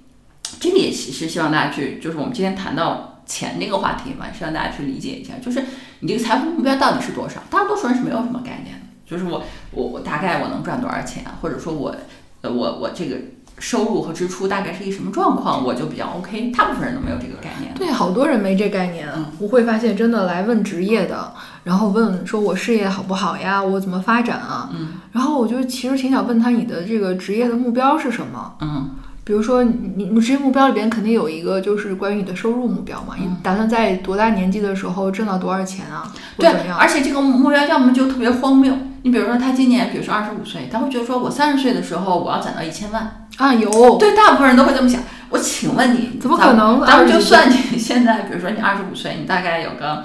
[0.59, 5.65] 这个也其实希望大家去，就是我们今天谈到钱这个话题嘛，希望大家去理解一下，就是
[5.99, 7.41] 你这个财富目标到底是多少？
[7.49, 8.80] 大多数人是没有什么概念的，
[9.11, 11.93] 就是我我我大概我能赚多少钱，或者说我
[12.39, 13.17] 呃我我这个
[13.59, 16.49] 收入和支出大概是一什么状况，我就比较 OK。
[16.51, 17.73] 大部分人都没有这个概念。
[17.75, 19.07] 对，好多人没这概念。
[19.13, 21.33] 嗯我会发现，真的来问职业的，
[21.65, 24.69] 然后问说我事业好不好呀，我怎么发展啊？
[24.73, 28.55] 嗯然后我就其实挺想问他，你的这个职业的目标是什么？
[28.61, 28.91] 嗯
[29.23, 36.11] 比如说你你职业目标里边肯定有一个就是关于你的收入目标嘛，你打算在多大年纪的时候挣到多少钱啊？
[36.37, 36.49] 对？
[36.71, 43.27] 而且这个目标要么就特别荒谬，你比如说他今年，比如说二十五岁，他会觉得说我三十岁的时候我要攒到一千万。
[43.37, 45.01] 啊，有对，大部分人都会这么想。
[45.29, 50.03] 我请问你，怎么可能咱们就算你 现在，比如说你二十五岁，你大概有个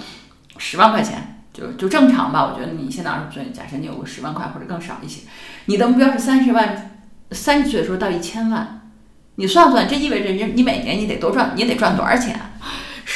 [0.56, 2.50] 十万块钱，就就正常吧。
[2.50, 5.22] 我觉得你现在二十五岁，假设你有个十万块或者更少一些，
[5.66, 6.98] 你的目标是三十万，
[7.32, 8.88] 三十岁的时候到一千万，
[9.34, 12.40] 你算算，这意味着你你每年你得多赚，你得赚多少钱？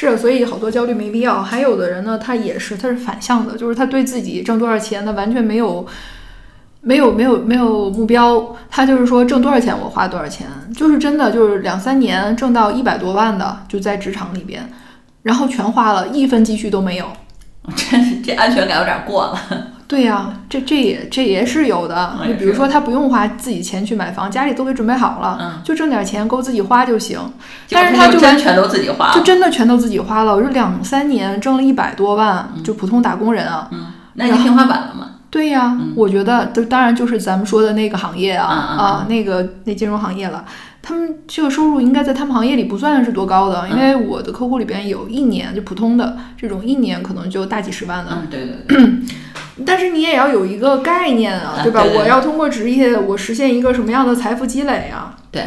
[0.09, 1.43] 是，所以好多焦虑没必要。
[1.43, 5.87] 还有的人呢，他也是，他是反向的，就是他对自己挣多少钱，他完全没有。
[6.83, 14.67] 没有没有没有目标，他就是说挣多少钱我花多少钱，就是真的就是两三年挣到一百多万的就在职场里边，
[15.23, 17.05] 然后全花了，一分积蓄都没有。
[17.77, 19.39] 真是这安全感有点过了。
[19.91, 22.17] 对呀、这这也这也是有的。
[22.23, 27.19] 嗯就比如说他不用花自己钱去买房，家里都给准备好了，嗯就挣点钱够自己花就行。
[27.69, 29.21] 但是他就真全都自己花就。
[29.23, 33.67] 真的全都自己花了，我这两三年挣了一百多万，就普通打工人啊。
[33.73, 35.09] 嗯，那你天花板了吗？
[35.29, 40.45] 对呀，我觉得都当然就是咱们说的那个行业啊、啊，那个那金融行业了。
[40.83, 51.83] 他们这个收入应该在他们行业里不算是多高的，因为我的客户里边有一年就普通的这种一年可能就大几十万的，嗯，对对对，但是你也要有一个概念啊，啊对吧？
[51.83, 55.17] 对对我要通过职业，我实现一个什么样的财富积累啊？
[55.31, 55.43] 对，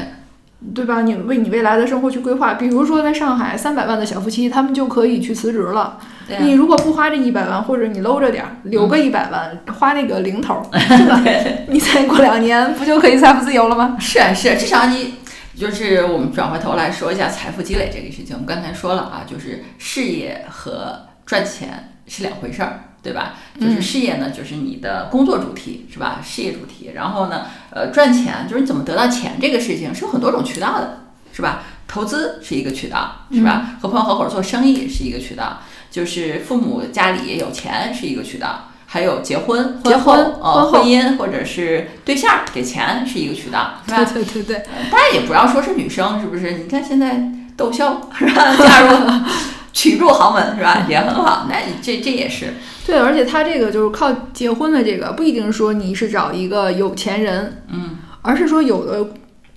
[0.74, 1.02] 对吧？
[1.02, 5.98] 你为你未来的生活去规划，比如说在上海，三百万的小夫妻，他们就可以去辞职了。
[6.26, 11.22] 对啊你如果不花这一百万，或者你搂着点儿，留个一百万，花那个零头儿， 对吧？
[11.68, 13.98] 你再过两年，不就可以财富自由了吗？
[14.00, 15.16] 是啊是啊，至少你
[15.56, 18.36] 就是我们转回头来说一下财富积累这个事情。
[18.36, 23.36] 我们刚才说了啊，就是事业和赚钱是两回事儿，对吧？
[23.60, 26.20] 就是事业呢，就是你的工作主题是吧？
[26.24, 31.64] 事业主题，然后呢，呃，赚钱就是你怎么得到钱这个事情是有很多种渠道的，是吧？
[31.88, 33.78] 投资是一个渠道，是吧？
[33.80, 35.62] 和朋友合伙做生意是一个渠道，
[35.92, 38.70] 就是父母家里有钱是一个渠道。
[38.94, 44.06] 还有结婚、结婚呃婚婚姻或者是对象给钱是一个渠道，是吧？
[44.06, 46.52] 对对对对，当然也不要说是女生，是不是？
[46.52, 47.20] 你看现在
[47.58, 48.96] 窦骁是吧， 嫁入
[49.74, 51.48] 娶入豪门是吧，也很好。
[51.50, 52.54] 那你这这也是，
[52.86, 59.08] 对，而且他这个就是靠结婚的这个，不一定说你是找一个有钱人，嗯而是说有的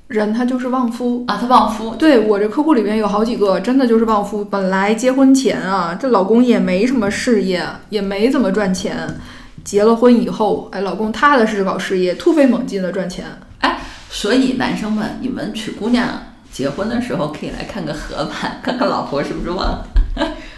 [0.08, 1.24] 人他就是旺夫。
[1.26, 4.44] 啊，他旺夫，对我这客户里面有好几个，真的就是旺夫。
[4.44, 8.96] 本来结婚前啊，这老公也没什么事业，也没怎么赚钱。
[9.64, 13.24] 结了婚以后，哎，老公踏踏实实搞事业，突飞猛进的赚钱。
[13.60, 16.08] 哎所以男生们，你们娶姑娘
[16.52, 19.84] 结婚的时候可以来看个合盘，看看老婆是不是旺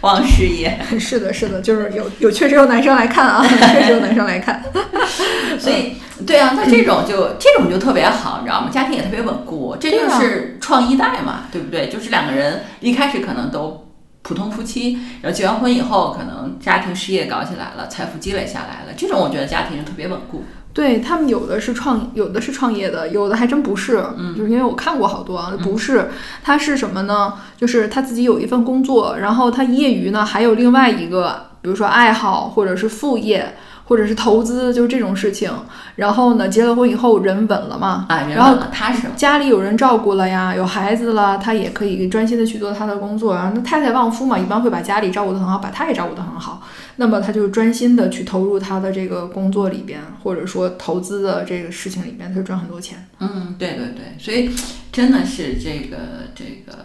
[0.01, 0.79] 旺事业。
[0.99, 4.63] 是的，是的，就是有有确实有男生来看啊， 确实有男生来看。
[5.59, 8.69] 所以，对啊，那这种就这种就特别好，你知道吗？
[8.71, 11.89] 家庭也特别稳固，这就是创一代嘛，对不对？
[11.89, 13.87] 就是两个人一开始可能都
[14.21, 20.43] 普通夫妻，然后结完婚以后，可能家庭事业搞起来了，财富积累下来了，这种我觉得家庭就特别稳固。
[20.79, 24.01] 对他们有的是创，有的是创业的，有的还真不是。
[24.17, 26.09] 嗯，就是因为我看过好多啊，不是，
[26.41, 27.33] 他是什么呢？
[27.57, 33.55] 就是他自己有一份工作，然后他业余呢还有另外一个，比如说爱好或者是副业。
[33.89, 35.51] 或者是投资，就是这种事情。
[35.95, 39.13] 然后呢，结了婚以后人稳了嘛，啊，人然后踏实了。
[39.15, 43.33] 家里有人照顾了呀，有孩子了，他也可以专心的去做他的工作。
[43.33, 46.61] 然后那太太旺夫嘛，一般会把家里照顾得很好，把他也照顾得很好。
[47.01, 53.07] 那么他就专心的去投入他的这个工作里边，或者说投资的这个事情里边，他就赚很多钱。
[53.19, 54.51] 嗯，对对对，所以
[54.91, 55.97] 真的是这个
[56.35, 56.77] 这个，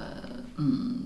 [0.56, 0.98] 嗯，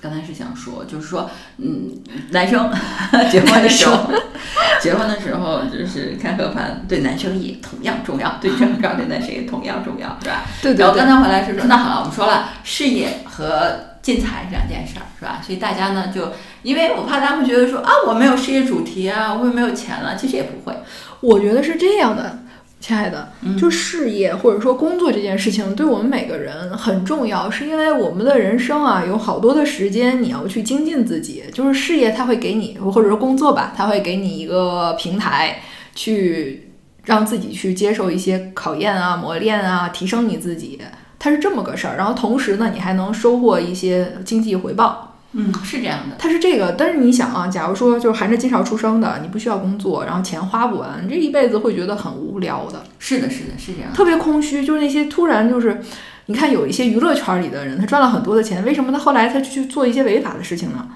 [0.00, 1.90] 刚才是想说，就是说，嗯，
[2.30, 2.70] 男生
[3.30, 4.10] 结婚的时候，
[4.80, 10.44] 结婚的时候就是看合盘，对男生也同样重要，对女生重要，对男生也同样重要，是吧？
[10.62, 15.40] 对然后刚才回来是说，那好了，我们说了事业和进财这两件事儿，是吧？
[15.42, 16.30] 所以大家呢，就
[16.62, 20.76] 因为我怕他们觉得说啊，我没有事业主题啊，我也没有钱了，其实也不会。
[21.20, 22.40] 我觉得是这样的，
[22.80, 31.44] 亲爱的，嗯就事业或者说工作这件事情，对我们每个人很重要，是因为我们的人生啊，有好多的时间你要去精进自己。
[31.54, 35.62] 就是事业它会给你，或者说工作吧，它会给你一个平台，
[35.94, 36.68] 去
[37.04, 40.78] 让自己去接受一些考验啊、磨练啊，提升你自己。
[41.24, 45.16] 它是这么个事儿，然后同时呢，你还能收获一些经济回报。
[45.32, 46.16] 嗯，是这样的。
[46.18, 53.90] 它是这个，但是你想啊，假如说就是含着金勺出生的，你不需要工作，然后钱花不完，你这一辈子会觉得很无聊的，是的，是的，是这样。
[53.94, 54.66] 特别空虚。
[54.66, 55.80] 就是那些突然就是，
[56.26, 60.86] 你看有一些娱乐圈里的人，他赚了很多的钱，为什么他后来他去做一些违法的事情呢？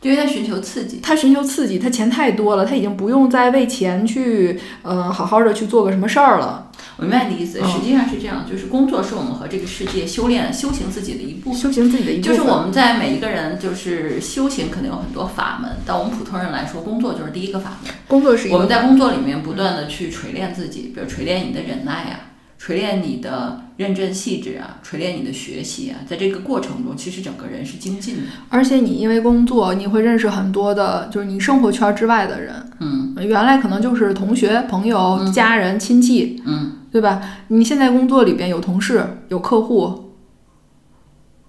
[0.00, 0.98] 因为他寻求刺激。
[1.00, 6.71] 他寻求刺激，他钱太多了，他已经不用再为钱去呃好好的去做个什么事儿了。
[6.98, 11.58] 我明白你的意思，嗯实际上是这样，就是工作是我们和这个世界修炼、修行自己的一部分。
[11.60, 12.36] 修行自己的一部分。
[12.36, 17.92] 就是我们在每一个人就是修行，可能有很多法门，但我们普通人来说，工作就是第一个法门。
[18.06, 28.22] 工作是我们在工作里面不断的去锤炼自己，比如锤炼你的忍耐啊、锤炼你的认真细致啊，锤炼你的学习啊，在这个过程中，其实整个人是精进的。
[28.50, 32.54] 而且你因为工作，你会认识很多的，就是你生活圈之外的人。
[32.80, 37.22] 嗯原来可能就是同学、朋友、家人、亲戚，嗯，对吧？
[37.48, 40.12] 你现在工作里边有同事、有客户，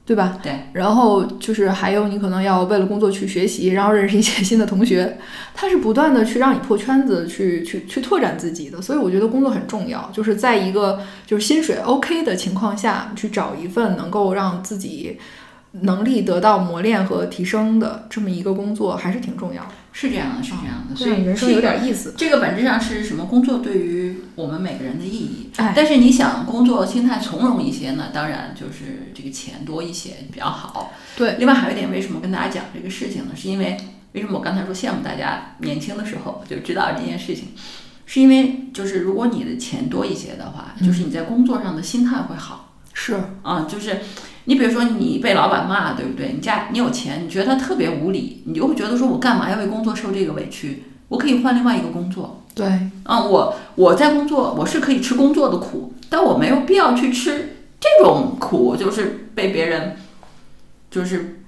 [0.06, 0.39] 对吧？
[0.41, 0.53] 对。
[0.71, 5.17] 然后就是还有你可能要为了工作去学习，然后认识一些新的同学，
[5.53, 8.82] 他是不断的去让你破圈子，去去去拓展自己的。
[8.82, 15.19] 所以我觉得工作很重要，就是在一个就是薪水 OK 的情况下去找一份能够让自己
[15.82, 19.71] 能力得到磨练和提升的这么一个工作，还是挺重要的。
[19.93, 20.95] 是这样的，是这样的。
[20.95, 22.15] 所以人生有点意思。
[22.17, 23.25] 这个本质上是什么？
[23.25, 25.51] 工作对于我们每个人的意义。
[25.56, 30.91] 哎但是你想工作心态从容一些呢，当然就是这个钱多一些比较好。
[31.15, 33.32] 对，另外还有一点，为什么跟大家讲这个事情呢？
[33.36, 33.77] 是因为
[34.13, 37.49] 为什么我刚才说羡慕大家年轻的时候就知道这件事情，
[38.06, 42.72] 是因为就是如果你的钱多一些的话，就是你在工作上的心态会好。
[42.93, 43.99] 是啊，就是
[44.45, 46.32] 你比如说你被老板骂，对不对？
[46.34, 50.84] 你家你有钱，你觉得他特别无理，你就会觉得说我干嘛要为工作受这个委屈？
[51.10, 52.43] 我可以换另外一个工作。
[52.56, 52.65] 对，
[53.03, 59.97] 啊，我我在工作，我是可以吃工作的苦，但我没有必要去吃这种苦，就是被别人，
[60.91, 61.42] 就是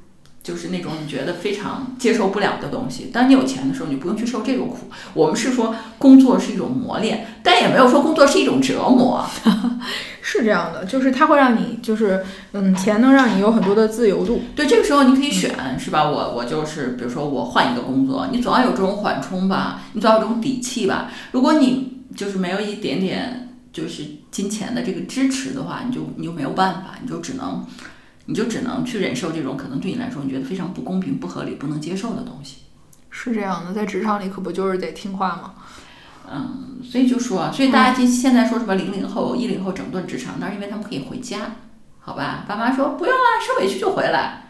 [0.45, 3.10] 就是那种你觉得非常接受不了的东西。
[3.12, 4.91] 当你有钱的时候，你不用去受这种苦。
[5.15, 9.25] 我们是说工作是一种磨练，但也没有说工作是一种折磨。
[10.21, 14.41] 是这样的，就是它会让你，就是嗯，钱能让你有很多的自由度。
[14.55, 16.08] 对，这个时候你可以选，是吧？
[16.08, 21.12] 我我就是，比如说我换一个工作，你总要有这种缓冲吧，你总要有这种底气吧。
[21.31, 27.65] 如果你就是没有一点点就是金钱的这个支持的话，你就你就没有办法，你就只能
[28.25, 32.57] 你就只能去忍受这种可能对你来说你觉得非常不公平、不合理、不能接受的东西。
[33.09, 35.53] 是这样的，在职场里可不就是得听话吗？
[36.29, 41.55] 嗯，所以就说，所以大家今现在说什么零零后、一零后整顿职场，那是因为他们可以回家，
[41.99, 42.43] 好吧？
[42.47, 44.41] 爸妈说不用啊，受委屈就回来。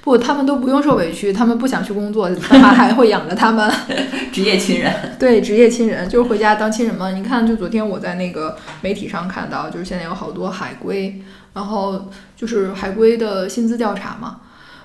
[0.00, 3.70] 不，他们都不用受委屈，他们不想去工作，爸妈还会养着他们。
[4.32, 7.10] 职业亲人，对，职业亲人就是回家当亲人嘛。
[7.10, 11.22] 你看，就昨天我在那个媒体上看到，就是现在有好多海归，
[11.54, 14.40] 然后就是海归的薪资调查嘛，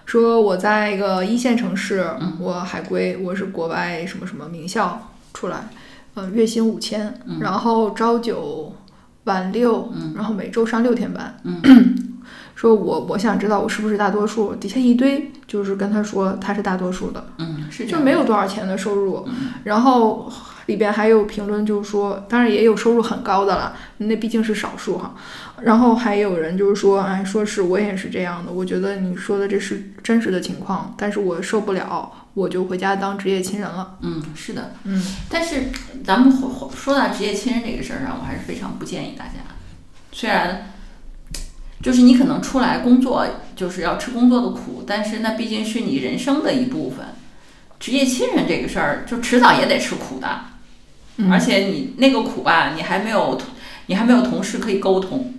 [0.06, 5.70] 说我在一个一线城市，我海归，我是国外什么什么名校出来，
[6.16, 8.74] 呃，月薪五千，然后朝九
[9.26, 11.38] 晚六，然后每周上六天班。
[12.56, 17.86] 说我我想知道我是不是大多数，底下一堆就是跟他说他是大多数的，嗯，是。
[17.86, 19.30] 就没有多少钱的收入，
[19.64, 20.28] 然后
[20.66, 25.14] 里边还有评论就是说，当然也有收入很高的了，那毕竟是少数哈。
[25.64, 33.98] 然后还有人就是说，哎，说是我也是这样的，我觉得你说的这是真实的情况，但是我受不了，我就回家当职业亲人了。
[34.02, 35.64] 嗯，是的，嗯，但是
[36.06, 36.32] 咱们
[36.76, 39.34] 说到职业亲人这个事儿上，我还是非常不建议大家。
[40.12, 40.72] 虽然
[41.82, 47.06] 就是你可能出来工作就是要吃工作的苦，但是那毕竟是你人生的一部分。
[47.80, 50.42] 职业亲人这个事儿，就迟早也得吃苦的，
[51.18, 53.40] 嗯而且你那个苦吧，你还没有
[53.86, 55.34] 你还没有同事可以沟通，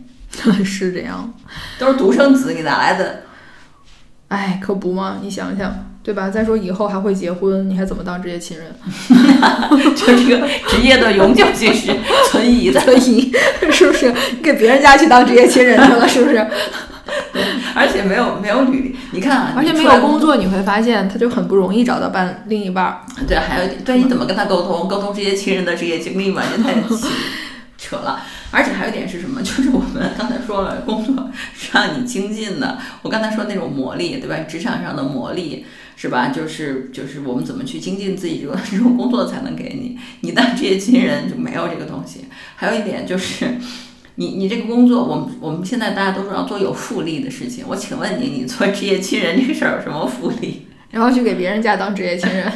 [0.64, 1.32] 是这样。
[1.78, 3.22] 都是独生子，你哪来的？
[4.28, 6.28] 哎，可不嘛，你想想，对吧？
[6.28, 8.66] 再说以后还会结婚，你还怎么当职业亲人？
[9.96, 11.96] 就这个职业的永久性是
[12.30, 12.78] 存疑的。
[12.84, 13.32] 存疑
[13.70, 16.06] 是不是你给别人家去当职业亲人去了？
[16.06, 16.46] 是不是？
[17.74, 23.00] 而且没有没有履历，你看啊，而且没有工作，你会发现他就很不容易找到伴另一半儿。
[23.26, 24.86] 对，还有，对，你怎么跟他沟通？
[24.86, 26.74] 沟通这些亲人的职业经历嘛，这太
[27.78, 28.20] 扯了。
[28.50, 29.40] 而且还有一点是什么？
[29.44, 32.78] 就是我们刚才说了，工作是让你精进的。
[33.02, 34.36] 我刚才说那种磨砺，对吧？
[34.48, 35.62] 职场上的磨砺，
[35.96, 36.28] 是吧？
[36.28, 39.98] 就是就是我们怎么去精进自己，这个 这种工作才能给你。
[40.20, 42.26] 你当职业亲人就没有这个东西。
[42.56, 43.46] 还有一点就是。
[44.20, 47.64] 你你这个工作，我们我们现在大家都说要做有复利的事情。
[47.68, 50.66] 我请问你，你做职业亲人这个事儿有什么复利？
[50.90, 52.52] 然后去给别人家当职业亲人，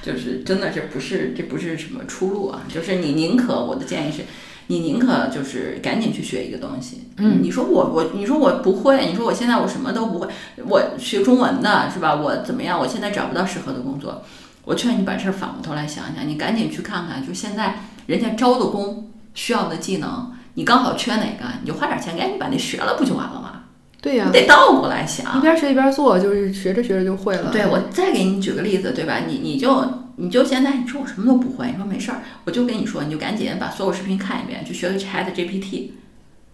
[0.00, 2.62] 就是真的这不是这不是什么出路啊！
[2.72, 4.22] 就是你宁可我的建议是，
[4.68, 7.08] 你宁可就是赶紧去学一个东西。
[7.18, 10.28] 嗯，你说我我你说我不会，你说我现在我什么都不会，
[10.68, 12.14] 我学中文的是吧？
[12.14, 12.78] 我怎么样？
[12.78, 14.22] 我现在找不到适合的工作。
[14.64, 20.32] 我劝你把事儿反过头来想想，你赶紧去看看，就现在人家招的工需要的技能。
[20.54, 23.55] 你刚好缺哪个，你就花点钱赶紧把那学了，不就完了吗？
[24.00, 27.50] 对呀、你得倒过来想，一边学一边做，就是学着学着就会了。
[27.50, 29.22] 对，我再给你举个例子，对吧？
[29.26, 29.84] 你你就
[30.16, 35.90] 你就现在你说我什么都不会，你说没事儿，我就跟你说，你就赶紧把所有视频看一遍，去学个 Chat GPT。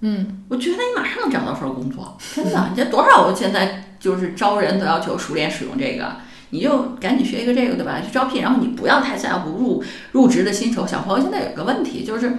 [0.00, 2.68] 嗯，我觉得你马上能找到份工作，真的。
[2.70, 6.16] 你这多少现在就是招人都要求熟练使用这个，
[6.50, 8.00] 你就赶紧学一个这个，对吧？
[8.04, 10.84] 去招聘，然后你不要太在乎入入职的薪酬。
[10.84, 12.32] 小朋友现在有个问题就是，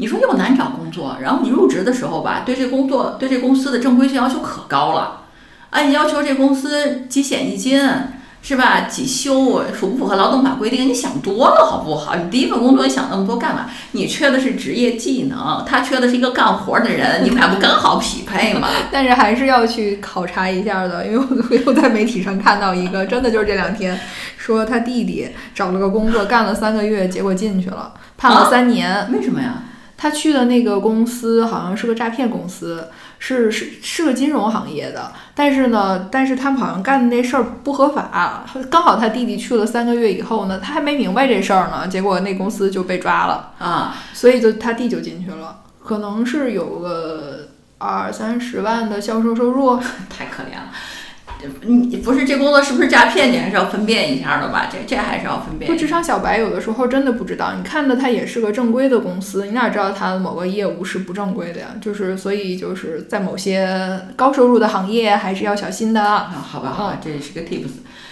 [0.00, 5.22] 你说又难找工作，然后你入职的时候吧，对这工作对这公司的正规性要求可高了，
[5.70, 7.80] 哎，你要求这公司几险一金。
[8.42, 8.86] 是吧？
[8.88, 10.88] 几休符不符合劳动法规定？
[10.88, 12.16] 你想多了好不好？
[12.16, 13.66] 你第一份工作你想那么多干嘛？
[13.92, 18.68] 你缺的是职业技能，他缺的是一个干活的人，你们俩不刚好匹配吗？
[18.90, 24.00] 但是还是要去考察一下的，因为我又在媒体上看到一个，真的就是这两天
[24.38, 29.06] 说他弟弟找了个工作，干了三个月，结果进去了，判了三年。
[29.12, 29.64] 为什么呀？
[30.00, 32.88] 他去的那个公司好像是个诈骗公司。
[33.22, 38.46] 是是是个金融行业的，但是呢，但是他们好像干的那事儿不合法。
[38.70, 49.76] 刚好他弟弟去了三个月以后呢，他还没明白这事儿呢，结果那公司就被抓了啊，所以就他弟就进去了，可能是有个二三十万的销售收入，
[50.08, 50.70] 太可怜了。
[51.62, 53.32] 你不是这工作是不是诈骗？
[53.32, 54.68] 你还是要分辨一下的吧？
[54.70, 55.70] 这这还是要分辨。
[55.70, 57.54] 不，职场小白有的时候真的不知道。
[57.56, 61.68] 你看的他也是个正规的公司，你哪知道他的某个业务是不正规的呀？
[61.80, 66.02] 就是所以就是在某些高收入的行业还是要小心的。
[66.02, 67.70] 啊好吧，好吧，这也是个 tips。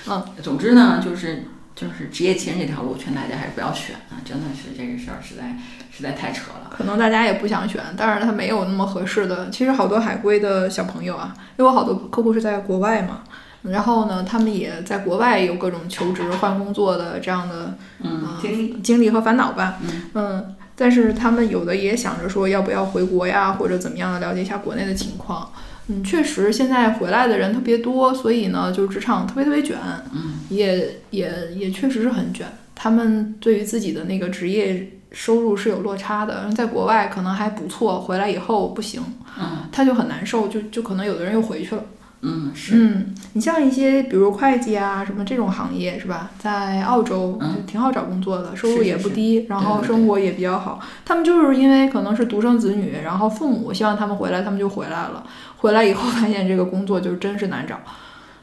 [0.09, 4.17] 嗯，总之呢，就是就是职业情人这条路，劝大家还是不要选啊！
[4.25, 5.57] 真的是这个事儿实在。
[5.99, 9.51] 实在太扯了，可能大家也不想选，但是他没有那么合适的。
[9.51, 13.25] 其实好多海归的小朋友啊，因为我好多客户是在国外嘛，
[13.63, 17.75] 然后呢，他们也在国外有各种求职换工作的这样的
[18.05, 19.79] 嗯经历经历和烦恼吧。
[20.15, 25.51] 嗯，但是他们有的也想着说要不要回国呀，或者怎么样的了解一下国内的情况。
[25.89, 29.77] 嗯，确实现在回来的人特别多，所以呢，就是职场特别特别卷。
[30.13, 32.47] 嗯，也也也确实是很卷。
[32.77, 34.93] 他们对于自己的那个职业。
[35.11, 39.03] 收入是有落差的，在国外可能还不错，回来以后不行，
[39.39, 41.83] 嗯，他就很难受，就就可能有的人又回去了，
[42.21, 55.25] 嗯，是，嗯，你像一些比如会计啊什么这种行业是吧，在澳洲就挺好找工作的，收入也不低，然后生活也比较好，他们就是因为可能是独生子女，然后父母希望他们回来，他们就回来了，
[55.57, 57.79] 回来以后发现这个工作就真是难找，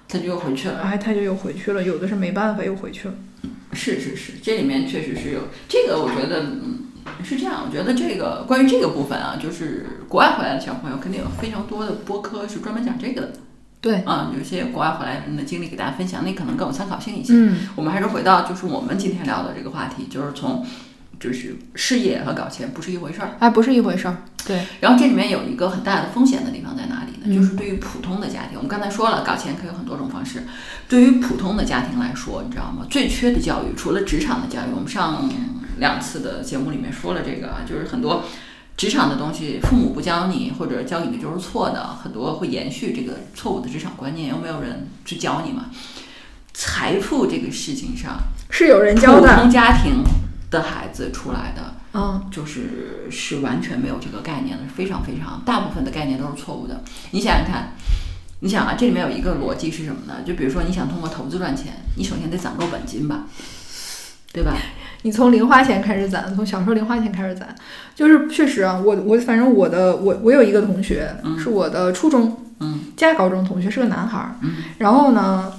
[0.08, 3.14] 他就又回去了，哎，他就又回去了，有的是没办法又回去了。
[3.76, 6.86] 是是是，这里面确实是有这个，我觉得嗯
[7.24, 7.64] 是这样。
[7.68, 13.34] 我觉得这个关于这个部分啊，就是国外回来的小朋友肯定有非常多的播客是专门讲这个的。
[13.82, 17.34] 对，嗯，有些国外回来人的经历给大家分享，那可能更有参考性一些。
[17.36, 20.66] 嗯，我们还是回到就是我们今天聊的这个话题，就是从。
[21.18, 24.18] 就是事业和搞钱不是一回事儿，哎，不是一回事儿。
[24.46, 27.36] 对，然后这里面有一个很大的风险的地方在哪里呢？
[27.36, 30.44] 就是对于普通的家庭，我们刚才说了，搞钱可以有很多种方式。
[30.88, 32.86] 对于普通的家庭来说，你知道吗？
[32.90, 35.30] 最缺的教育，除了职场的教育，我们上
[35.78, 38.24] 两次的节目里面说了这个，就是很多
[38.78, 45.66] 职场的东西，父母不教你，或者教你的就是错的，很多会延续这个错误的职场观念，又没有人去教你嘛。
[46.54, 48.18] 财富这个事情上
[48.50, 50.04] 是有人教的，普通家庭。
[50.52, 56.84] 的孩子出来的，嗯，就是是完全没有这个概念的，非常非常大部分的概念都是错误的。
[57.12, 57.70] 你想想看，
[58.42, 60.16] 你想啊，这里面有一个逻辑是什么呢？
[60.26, 63.24] 就比如说你想通过投资赚钱，你首先得攒够本金吧，
[64.34, 64.54] 对吧？
[65.04, 67.48] 你从零花钱开始攒，从小时候零花钱开始攒，
[67.96, 75.54] 就是确实啊，我我反正我的我我有一个同学，是我的初中，嗯，加高中同学，是个男孩儿，嗯，然后呢，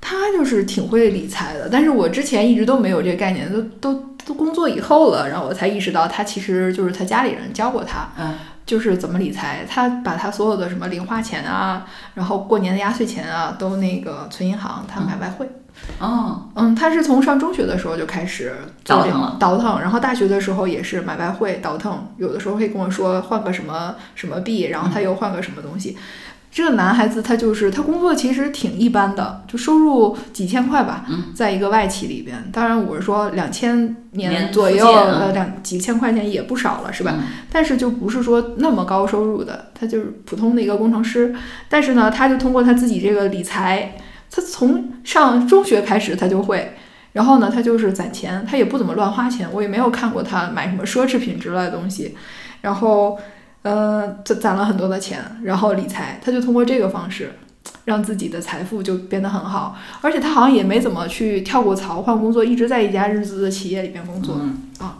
[0.00, 4.06] 他就是挺会理财的，但是我之前一直都没有这个概念，都都。
[4.26, 8.34] 都工作以后了，然后我才意识到他其实就是他家里人教过他，嗯，
[8.66, 9.64] 就是怎么理财。
[9.70, 15.48] 他把他所有的什么零花钱啊，然后过年的压岁钱啊，都那个存银行，他买外汇。
[16.00, 18.52] 哦，嗯，他是从上中学的时候就开始
[18.84, 19.80] 倒腾了，倒腾。
[19.80, 25.96] 然后大学的时候也是买外汇倒腾，有的时候会跟我说换个什么什么币，然后他又换个什么东西。
[26.56, 31.04] 这个男孩子他就是他工作其实挺一般的，就收入几千块吧，
[31.34, 32.48] 在一个外企里边。
[32.50, 37.14] 当然我是说两千年左右，呃两几千块钱也不少了，是吧？
[37.52, 41.34] 但是就不是说那么高收入的，他就是普通的一个工程师。
[41.68, 43.94] 但是呢，他就通过他自己这个理财，
[44.30, 46.72] 他从上中学开始他就会，
[47.12, 52.16] 然后呢，他就是攒钱，他也不怎么乱花钱，我也没有看过他买什么奢侈品之类的东西，
[52.62, 53.18] 然后。
[53.66, 57.32] 呃，攒攒了很多的钱，然后理财，他就通过这个方式，
[57.84, 59.76] 让自己的财富就变得很好。
[60.00, 64.40] 而且他好像也没怎么去跳过槽换工作，一直在一家日资的企业里边工作
[64.78, 64.98] 啊，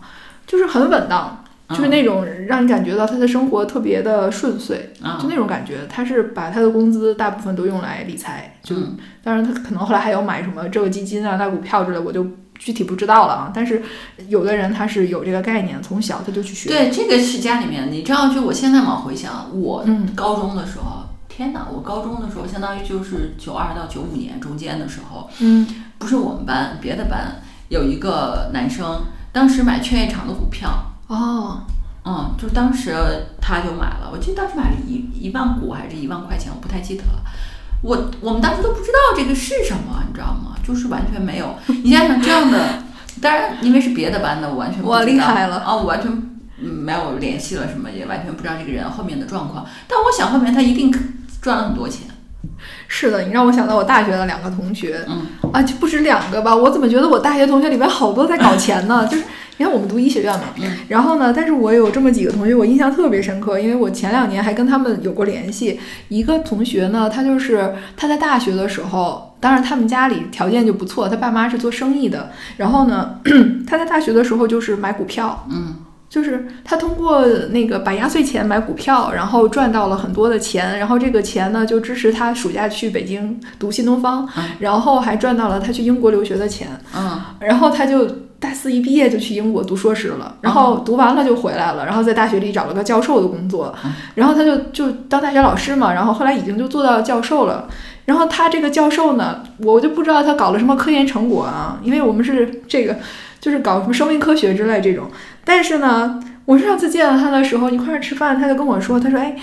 [0.48, 4.90] 就是很稳当，就是那种让你感觉到他的生活特别的顺遂，
[5.20, 5.86] 就那种感觉。
[5.88, 8.74] 他是把他的工资大部分都用来理财，就
[9.22, 12.26] 当然他可能后来还有买什么这个基金啊、那股票之类，我就
[12.58, 13.52] 具体不知道了啊。
[13.54, 13.82] 但是
[14.28, 16.68] 有的人他是有这个概念，从小他就去学。
[16.68, 25.66] 对，这个是家里面，你知道，就我现在往回想，我嗯高中的时候，天哪，我高中的时候相当于就是九二到九五年中间的时候，嗯
[25.98, 29.02] 不是我们班，别的班有一个男生，
[29.32, 30.70] 当时买劝业场的股票，
[31.08, 31.62] 哦，
[32.04, 32.94] 嗯，就当时
[33.40, 37.22] 他就买了，我记得当时买了一一万股还是一万块钱，我不太记得了。
[37.86, 40.56] 我我们当时都不知道这个是什么，你知道吗？
[40.66, 41.54] 就是完全没有。
[41.84, 42.82] 你想想这样的，
[43.22, 44.98] 当然因为是别的班的，我完全不知道。
[44.98, 45.76] 哇厉害了啊！
[45.76, 46.10] 我完全
[46.60, 49.64] 嗯没有联系了什么，也完全不知道这个人后面的状况。
[49.86, 50.92] 但我想后面他一定
[51.40, 52.08] 赚了很多钱。
[52.88, 56.56] 是的，你让我想到我大学的两个同学，嗯啊，就不止两个吧？
[56.56, 59.06] 我怎么觉得我大学同学里面好多在搞钱呢？
[59.06, 59.22] 就是
[59.58, 60.76] 你看我们读医学院嘛，嗯。
[60.88, 65.80] 然后呢，但是我有这么几个同学，我印象特别深刻，因为我前两年还跟他们有过联系。
[66.08, 72.30] 一个同学呢，他就是他在大学的时候，当然他们家里条件就不错，他爸妈是做生意的。
[72.56, 73.18] 然后呢，
[73.66, 75.76] 他在大学的时候就是买股票，嗯。
[76.08, 84.44] 就是他通过那个把压岁钱买股票，然后赚到了很多的钱，然后这个钱呢就支持他暑假去北京读新东方，嗯。
[84.60, 87.20] 然后还赚到了他去英国留学的钱，嗯。
[87.40, 88.08] 然后他就
[88.38, 97.68] 大四一毕业就去英国读硕士了，然后读完了就回来了，然后在大学里找了个教授的工作嗯，然后他就就当大学老师嘛，然后后来已经就做到教授了。
[98.04, 102.96] 然后他这个教授呢，我就不知道他搞了什么科研成果啊，因为我们是这个
[103.40, 105.10] 就是搞什么生命科学之类这种。
[105.44, 109.34] 但是呢，我上次见到他的时候，一块儿吃饭，他就跟我说，他说：“哎，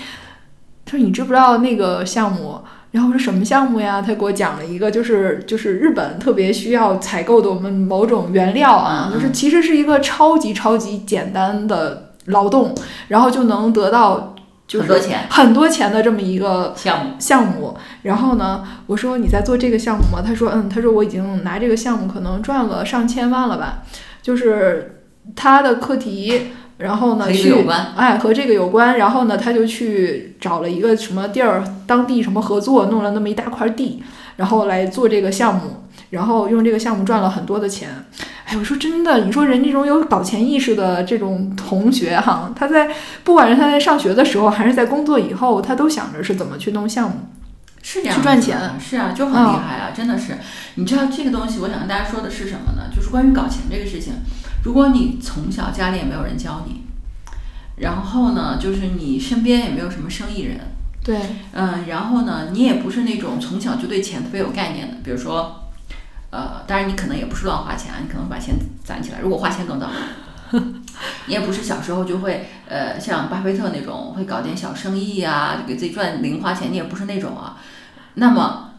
[0.86, 2.60] 他说你知不知道那个项目？”
[2.94, 4.00] 然后我说什么项目呀？
[4.00, 12.72] 他给我讲了一个，就是就是日本特别需要采购的我们某种原料啊，嗯就是其实是一个超级超级简单的劳动，
[13.08, 14.36] 然后就能得到
[14.68, 17.76] 就是很多钱很多钱的这么一个项目项目。
[18.02, 20.22] 然后呢，我说你在做这个项目吗？
[20.24, 23.82] 他说嗯，他说我已经拿这个项目可能赚了上千万了吧，
[24.22, 25.00] 就是
[25.34, 26.52] 他的课题。
[26.78, 34.02] 然后呢，和这去个有关哎和这个有关，然后呢，他就去找了一个什么地儿，当地什么合作，弄了那么一大块地，
[34.36, 37.88] 然后来做这个项目，然后用这个项目赚了很多的钱。
[38.46, 42.90] 哎，我说真的，你说人这种有搞钱意识的这种同学哈，他在
[43.22, 47.16] 不管是他在上学的时候，还是在工作以后，他都想着是怎么去弄项目。
[47.82, 50.38] 是这样去赚钱是啊，就很厉害啊，真的是。
[50.76, 52.84] 你知道这个东西，我想跟大家说的是什么呢？
[52.94, 54.14] 就是关于搞钱这个事情，
[54.64, 56.82] 如果你从小家里也没有人教你，
[57.76, 60.58] 然后呢，就是你身边也没有什么生意人，
[61.04, 61.20] 对，
[61.52, 65.68] 嗯，然后呢，你也不是那种从小就对钱特别有概念的，比如说，
[66.30, 69.88] 呃，当然你可能也不是乱花钱，你可能把钱攒起来，如果花钱更早。
[71.26, 77.56] 你也不是小时候就会，呃，像巴菲特那种会搞点小生意啊、就给自己赚零花钱，你也不是那种啊。
[78.14, 78.70] 那么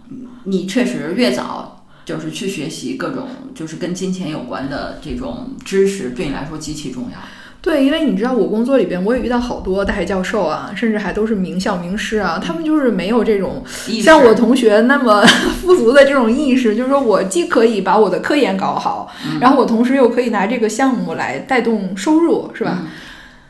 [0.45, 1.74] 你确实越早
[2.05, 7.17] 就是去学习各种就是跟金钱有关的这种知识，对你来说极其重要。
[7.61, 13.63] 对，因为你知道我工作里边，我也遇到好多大学教授啊，甚至还都是名校名师啊，他们就是没有这种
[14.03, 15.25] 像我同学那么
[15.61, 22.83] 富足的这种意识，就是说我既可以把我的科研搞好，嗯然后我同时又可以拿这个项目来带动收入，是吧？
[22.83, 22.87] 嗯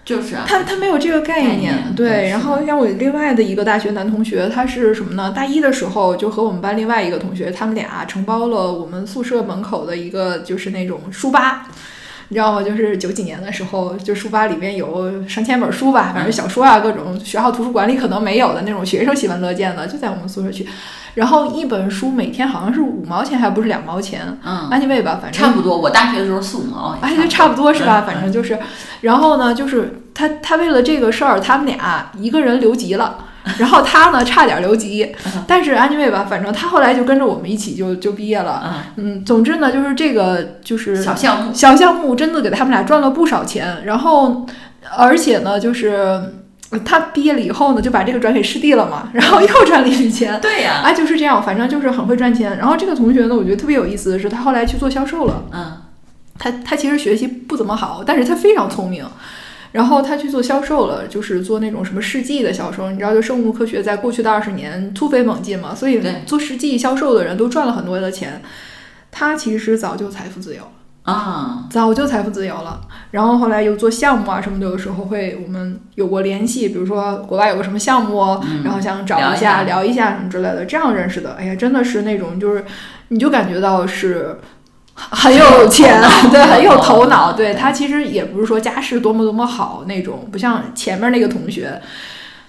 [0.06, 2.30] 就是啊，他他没有这个概概念对对。
[2.30, 5.34] 然后像我另外的一个大学男同学，他是什么呢？
[5.36, 11.68] 大一的时候就和我们班另外一个同学，他们俩承包了我们宿舍门口的一个就是那种书吧。
[12.30, 12.64] 你知道吗？
[12.64, 20.68] 就是九几年的时候，就书吧里面有上千本书吧，反正小说啊，各种学校图书馆里可能没有的那种学生喜闻乐见的，就在我们宿舍区。
[21.14, 25.78] 然后一本书每天好像是五毛钱，还不是两毛钱嗯，，anyway 吧，反正差不多。
[25.78, 28.02] 我大学的时候四五毛，哎，就差不多是吧？
[28.02, 28.60] 嗯反正就是，
[29.00, 33.18] 然后呢，就是他他为了这个事儿，他们俩一个人留级了，
[33.58, 35.16] 然后他呢差点留级，
[35.48, 38.64] 但是 anyway 吧，反正他后来就跟着我们一起就就毕业了。
[38.98, 44.46] 嗯，嗯，总之呢，就是这个就是小项目，小项目真的给他们俩赚了不少钱，然后
[44.98, 46.22] 而且呢，就是
[46.72, 50.40] 呃他毕业了以后呢，就把这个转给师弟了嘛，然后又赚了一笔钱。
[50.42, 52.58] 对呀、啊，就是这样，反正就是很会赚钱。
[52.58, 55.44] 然后这个同学呢，我觉得特别有意思的是，他后来去做销售了。
[55.52, 55.78] 嗯
[56.38, 59.06] 他他其实学习不怎么好，但是他非常聪明。
[59.76, 62.90] 然后他去做销售了，就是做那种什么试剂的销售。
[62.92, 68.42] 你知道，就生物科学在过去的二十年突飞猛进嘛，所以做试剂销售的人都赚了很多的钱。
[69.12, 72.88] 他其实早就财富自由了，啊，早就财富自由了。
[73.12, 81.34] 然后后来又做项目啊什么的，有的时候会我们有过联系，比如说国外有个什么项目，嗯然后想找一下聊一下什么之类的，这样认识的。
[81.34, 82.64] 哎呀，真的是那种就是，
[83.10, 84.38] 你就感觉到是
[84.96, 87.34] 很有钱，对，很有头脑。
[87.34, 91.82] 对他其实也不是说家世多么多么好那种，不像前面那个同学。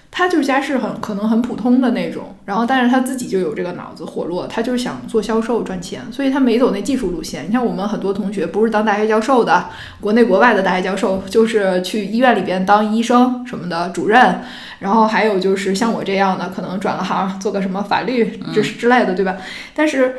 [0.09, 7.45] 他就是家世很可能很普通的那种，然后但是他自己就有这个脑子活络，他就是想做销售赚钱，所以他没走那技术路线。
[7.47, 9.69] 你像我们很多同学不是当大学教授的，
[10.01, 14.41] 国内国外的大学教授，就是去医院里边当医生什么的主任，
[14.79, 19.37] 然后还有就是像我这样的，可能转了行做个什么法律之之类的，对吧？
[19.75, 20.15] 但是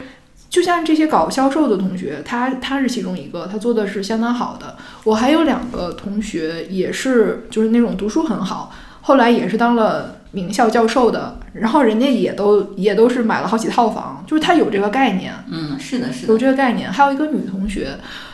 [0.51, 4.77] 就像这些搞销售的同学，他他是其中一个，他做的是相当好的。
[5.05, 8.73] 我还有两个同学也是，就是那种读书很好。
[9.03, 15.33] 后来也是当了名校教授的，然后人家也都也都是买了好几套房，就是他有这个概念。
[15.51, 16.91] 嗯，是的，是的，有这个概念。
[16.93, 17.89] 还有一个女同学，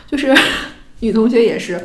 [0.09, 0.35] 就是
[1.01, 1.81] 女同学也是，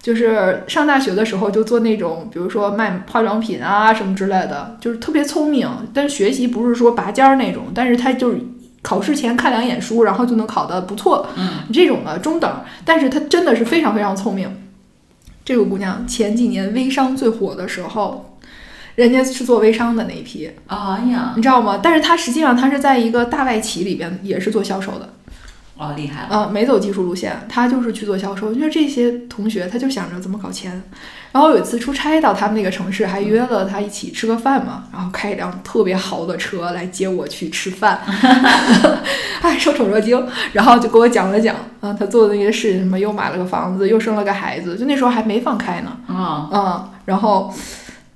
[0.00, 8.38] 就是上大学的时候就做那种，比如说卖化妆品啊什么之类的，就是特别聪明，但学习不是说拔尖儿那种，但是她就是
[8.82, 11.28] 考试前看两眼书，然后就能考得不错。
[11.36, 12.50] 嗯，这种的中等，
[12.84, 14.50] 但是她真的是非常非常聪明。
[15.44, 18.38] 这个姑娘前几年微商最火的时候，
[18.94, 20.76] 人家是做微商的那一批，哎
[21.10, 21.80] 呀，你知道吗？
[21.82, 25.08] 但是她实际上她是在一个大外企里边也是做销售的，
[25.80, 28.52] 哦，厉害了，啊，没走技术路线，她就是去做销售。
[28.52, 30.82] 就是这些同学，他就想着怎么搞钱。
[31.32, 37.98] 然后有一次出差到他们那个城市，还约了他一起吃个饭嘛，然后开一辆特别豪的车来接我去吃饭，
[39.40, 40.22] 哎，受宠若惊。
[40.52, 47.50] 然后就给我讲了讲，啊，他做的那些事情，什么又买了个房子，又生了个孩子，就那时候还没放开呢，啊，嗯，然后，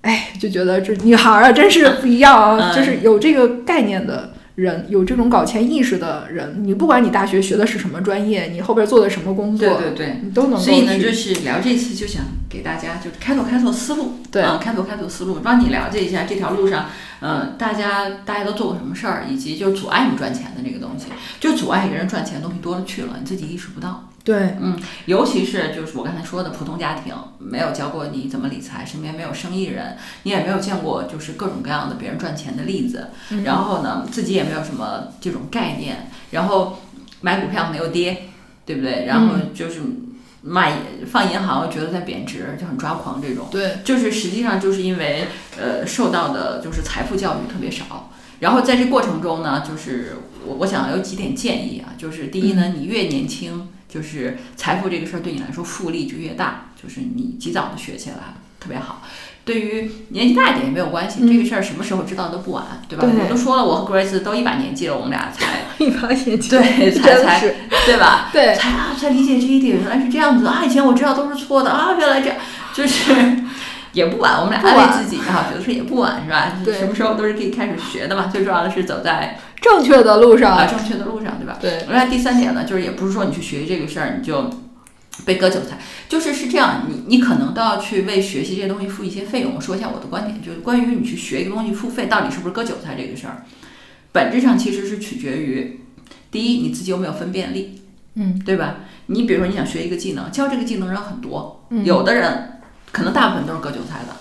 [0.02, 4.34] 哎，就觉得这女孩儿啊，真是不一样啊，嗯就是有这个概念的。
[4.56, 10.20] 人有这种搞钱意识的人，你不管你大学学的是什么专业，你后边做的什么工作，对对对。
[10.22, 16.86] 你都能够所以呢，就是聊这期就想给大家就是开拓开拓思路，对啊，开拓开拓思路，帮你了解一下这条路上，
[17.20, 21.06] 嗯、大家大家都做过什么事儿，以及就是阻碍你赚钱的这个东西，
[21.40, 24.08] 就阻碍一个人赚钱的东西多了去了，你自己意识不到。
[24.24, 33.44] 对，嗯尤其是就是我刚才说的普通家庭，没有教过你怎么理财，身边没有生意人，你也没有见过就是各种各样的别人赚钱的例子，嗯。
[33.44, 36.80] 然后呢，自己也没有什么这种概念，然后
[37.20, 38.28] 买股票没有跌，
[38.64, 39.04] 对不对？
[39.04, 39.82] 然后就是
[40.40, 43.48] 买放银行，觉得在贬值，就很抓狂这种。
[43.50, 45.26] 对，就是实际上就是因为
[45.60, 48.10] 呃受到的就是财富教育特别少，
[48.40, 50.16] 然后在这过程中呢，就是
[50.46, 58.16] 我我想有几点建议啊，就是第一呢，你越年轻，就是财富这个事儿对你来说复利就越大，就是你及早的学起来
[58.58, 59.02] 特别好。
[59.44, 63.06] 对于年纪大一点也没有关系，嗯这个事儿什么时候知道都不晚，对吧？
[63.06, 67.54] 对我都说了，我和 Grace 都一把年纪了，我们俩才 一把年纪，对才才
[67.86, 68.30] 对吧？
[68.32, 70.62] 对，才啊才理解这一点，原来是这样子啊！
[70.64, 72.36] 以前我知道都是错的啊，原来这样，
[72.72, 73.12] 就是
[73.92, 76.52] 也不晚，我们俩安慰自己啊，觉得说也不晚是吧？
[76.64, 78.26] 对什么时候都是可以开始学的嘛。
[78.26, 81.56] 最重要的是走在正确的路上啊，正确的路上，对吧？
[81.58, 84.50] 对，另外第三点呢，就是也不是说你去学习这个事儿你就
[85.24, 89.54] 被割韭菜，就是是这样，你你可能都要去为学习这些东西付一些费用。
[89.54, 93.46] 我说一下我的观点，就是关于你去学一个东西付费到底是不是割韭菜这个事儿，
[94.12, 95.80] 本质上其实是取决于
[96.30, 97.80] 第一你自己有没有分辨力。
[98.16, 98.76] 嗯，对吧？
[99.06, 102.60] 你比如说你想学一个技能，教这个技能人很多，嗯有的人
[102.92, 104.14] 可能大部分都是割韭菜的，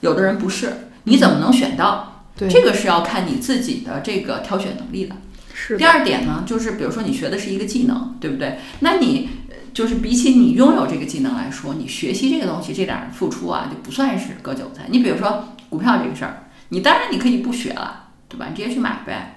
[0.00, 2.09] 有的人不是，你怎么能选到？
[2.36, 5.16] 对，这个是要看你自己的这个挑选能力的。
[5.52, 8.58] 是的，二点呢，就是比如说你学的是一个技能，对不对？
[8.80, 14.84] 那你呃就是比起你拥有这个技能来说，你学习这个东西这点儿付出啊，就不算是割韭菜。
[14.88, 18.46] 你比如说股票这个事儿，你当然你可以不学了，对吧？
[18.48, 19.36] 你直接去买呗。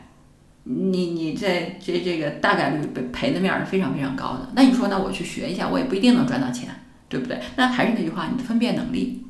[0.66, 4.50] 你你这这这个大概率被赔的面儿是非常非常高的。
[4.56, 6.70] 那你说，那我去学一下，我也不一定能赚到钱，
[7.10, 7.38] 对不对？
[7.58, 9.26] 那还是那句话，你的分辨能力，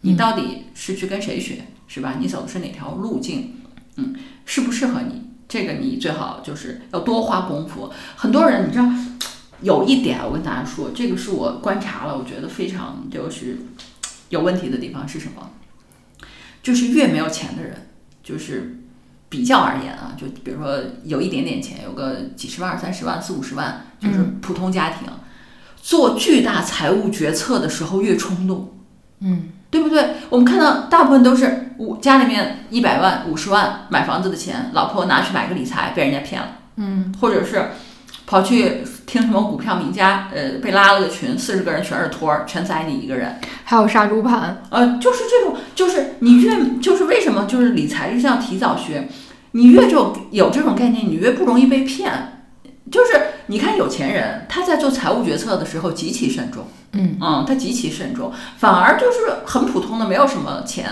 [0.00, 1.56] 你到底是去跟谁学，
[1.88, 2.16] 是吧？
[2.20, 3.56] 你走的是哪条路径？
[3.96, 4.14] 嗯，
[4.44, 5.24] 适不适合你？
[5.48, 7.90] 这个你最好就是要多花功夫。
[8.14, 8.86] 很多人你知道，
[9.62, 13.58] 有一点我跟大家说，这个是我观察了，我觉得非常就是
[14.28, 15.50] 有问题的地方是什么？
[16.62, 17.88] 就是越没有钱的人，
[18.22, 18.82] 就是
[19.30, 25.08] 比较而言啊，就比如说有一点点钱，有个几十万、二三十万、四五十万，就是普通家庭，
[25.80, 28.76] 做巨大财务决策的时候越冲动。
[29.20, 30.14] 嗯，对不对？
[30.30, 37.70] 我们看到大部分都是五家里面一百万、五十万买房子的钱，老婆拿去买个理财被人家骗了，嗯，或者是
[38.26, 49.08] 跑去听什么股票名家，呃，被拉了个群，四十个人全是托儿，全宰你一个人，还有杀猪盘，呃，就是这种，就是你越就是为什么就是理财就是要提早学，
[49.52, 52.34] 你越就有这种概念，你越不容易被骗。
[52.90, 57.18] 就是你看有钱人，他在做财务决策的时候极其慎重，嗯。
[57.20, 60.86] 嗯，他极其慎重，反而就是很普通的，没有什么钱，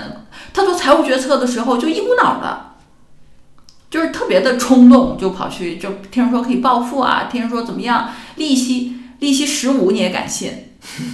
[0.53, 2.74] 他做财务决策的时候就一股脑的，
[3.88, 10.53] 就是特别的冲动，就跑去就听说可以暴富啊，听说怎么样，利息利息十五你也敢信，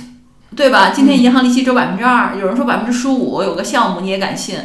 [0.57, 0.91] 对吧？
[0.95, 4.59] 今天银行利息只有百分之二，有人说百分之十五，有个项目你也敢信，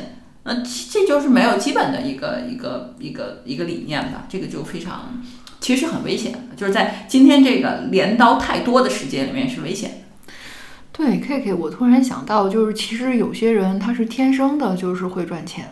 [0.44, 0.56] 那
[0.90, 5.22] 这就是没有基本的一个一个一个一个理念吧，这个就非常
[5.60, 10.07] 其实很危险，就是在今天这个镰刀太多的世界里面是危险的。
[10.98, 15.72] 对，K K，我突然想到，就是其实有些人他是天生的，就是会赚钱，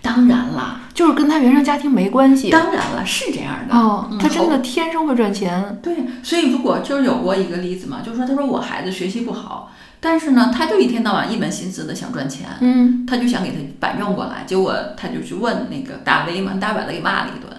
[0.00, 2.48] 当然啦，就是跟他原生家庭没关系。
[2.48, 3.76] 当然了，是这样的。
[3.76, 5.80] 哦，嗯他真的天生会赚钱。
[5.82, 17.52] 对，所以如果就是有过一个例子嘛，就是说他说我孩子学习不好，但是呢，他就一天到晚一门心思的想赚钱，嗯，他就想给他板正过来，结果他就去问那个大 V 嘛，大把他给骂了一顿，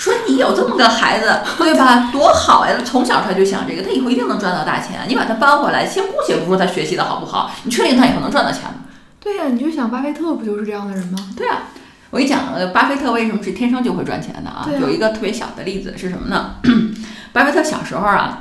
[0.00, 2.08] 说你有这么个孩子，对吧？
[2.10, 2.74] 多好呀！
[2.82, 5.00] 从小他就想这个，他以后一定能赚到大钱。
[5.06, 8.76] 你把他搬回来，先姑且不说他学习的好不好，你确定他以后能赚到钱吗？
[9.20, 11.18] 对呀、你就想巴菲特不就是这样的人吗？
[11.36, 11.64] 对啊，
[12.08, 14.64] 我跟你讲，呃，巴菲特为什么是天生就会赚钱的啊？
[14.66, 16.54] 啊有一个特别小的例子是什么呢？
[17.34, 18.38] 巴菲特小时候啊，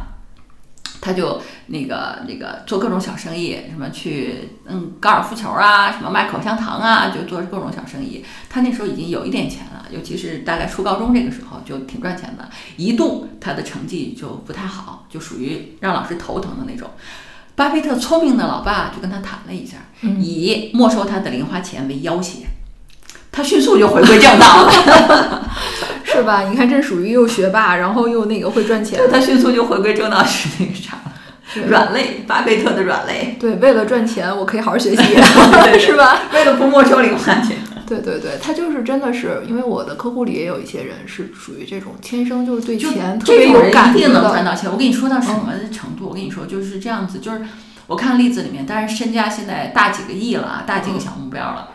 [1.02, 8.26] 他就那个那个做各种小生意，什么去嗯高尔夫球啊，什么卖口香糖啊，就做各种小生意。
[8.50, 12.50] 他那时候已经有一点钱了，尤其是大概初高中这个时候就挺赚钱的。
[12.78, 16.90] 一度他的成绩就不太好，就属于让老师头疼的那种。
[17.56, 22.46] 巴菲特聪明的老爸就跟他谈了一下，以没收他的零花钱为要挟，
[23.32, 25.50] 他迅速就回归正道了。
[26.20, 26.42] 是吧？
[26.42, 29.00] 你看，这属于又学霸，然后又那个会赚钱。
[29.12, 31.00] 他迅速就回归正道，是那个啥，
[31.54, 35.02] 对软肋，巴菲特的软肋，对，为了赚钱，我可以好好学习，
[35.80, 36.20] 是吧？
[36.34, 37.58] 为了不没收零花钱。
[37.88, 44.46] 对对对，他就是真的是，因为我的客户里也有一些人是属于这种天生就是对钱特别有感觉一定能赚。
[44.46, 44.70] 到钱。
[44.72, 46.10] 我跟你说到什么程度？
[46.10, 47.42] 我跟你说就是这样子，就是
[47.88, 51.70] 我看例子里面，当然身家现在大几个亿了啊，大几个小目标了。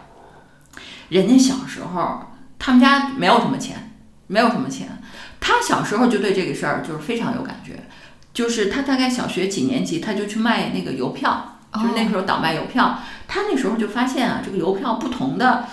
[1.08, 2.20] 人家小时候
[2.60, 3.93] 他们家没有什么钱，
[4.26, 4.98] 没有什么钱，
[5.40, 7.84] 他小时候就对这个事儿就是非常有感觉。
[8.32, 12.98] 就是他大概小学几年级，他就去卖那个邮票，就是那时候倒卖邮票。
[13.28, 15.66] 他那时候就发现啊，这个邮票不同的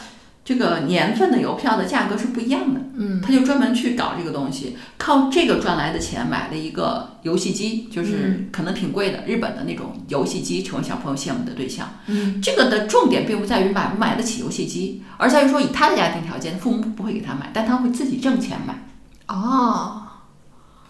[0.51, 2.81] 这个年份的邮票的价格是不一样的。
[2.97, 11.89] 嗯，他就专门去搞这个东西，靠这个赚来的钱买了一个游戏机，就是可能挺贵的，日本的那种游戏机，成为小朋友羡慕的对象。
[12.07, 18.87] 嗯，这个的重点并不在于买不买得起游戏机，而在于说以他的家庭条件，父母不会给他买，但他会自己挣钱买。
[19.27, 20.01] 哦，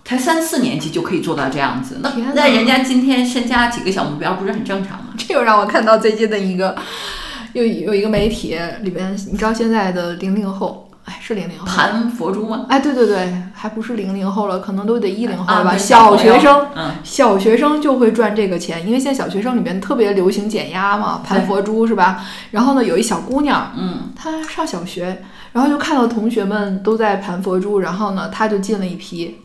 [0.03, 5.13] 才三四年级就可以做到这样子，那那人家今天身家几个小目标，不是很正常吗？
[5.17, 6.75] 这又让我看到最近的一个，
[7.53, 11.65] 有有一个媒体里边，你知道现在的零零后，哎，是零零后。
[11.65, 12.65] 盘佛珠吗？
[12.69, 15.71] 哎，对对对，还不是零零后了，可能都得一零后了吧？
[15.71, 22.23] 啊小学生，嗯，小学生就会赚这个钱，因为现在小学生里面特别流行减压嘛，盘佛珠是吧？
[22.51, 25.21] 然后呢，有一小姑娘，嗯，她上小学，
[25.51, 29.37] 然后就看到同学们都在盘佛珠，然后呢，她就进了一批。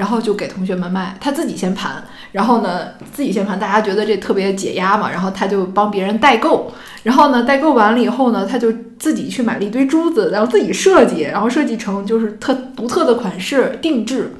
[0.00, 6.72] 然后就给同学们卖，他自己先盘，然后呢自己先盘，大家觉得这特别解压嘛，然后他就帮别人代购，
[7.02, 14.32] 然后呢代购完了以后呢，他就自己去买了一堆珠子，然后自己设计，然后设计成就是特独特的款式定制，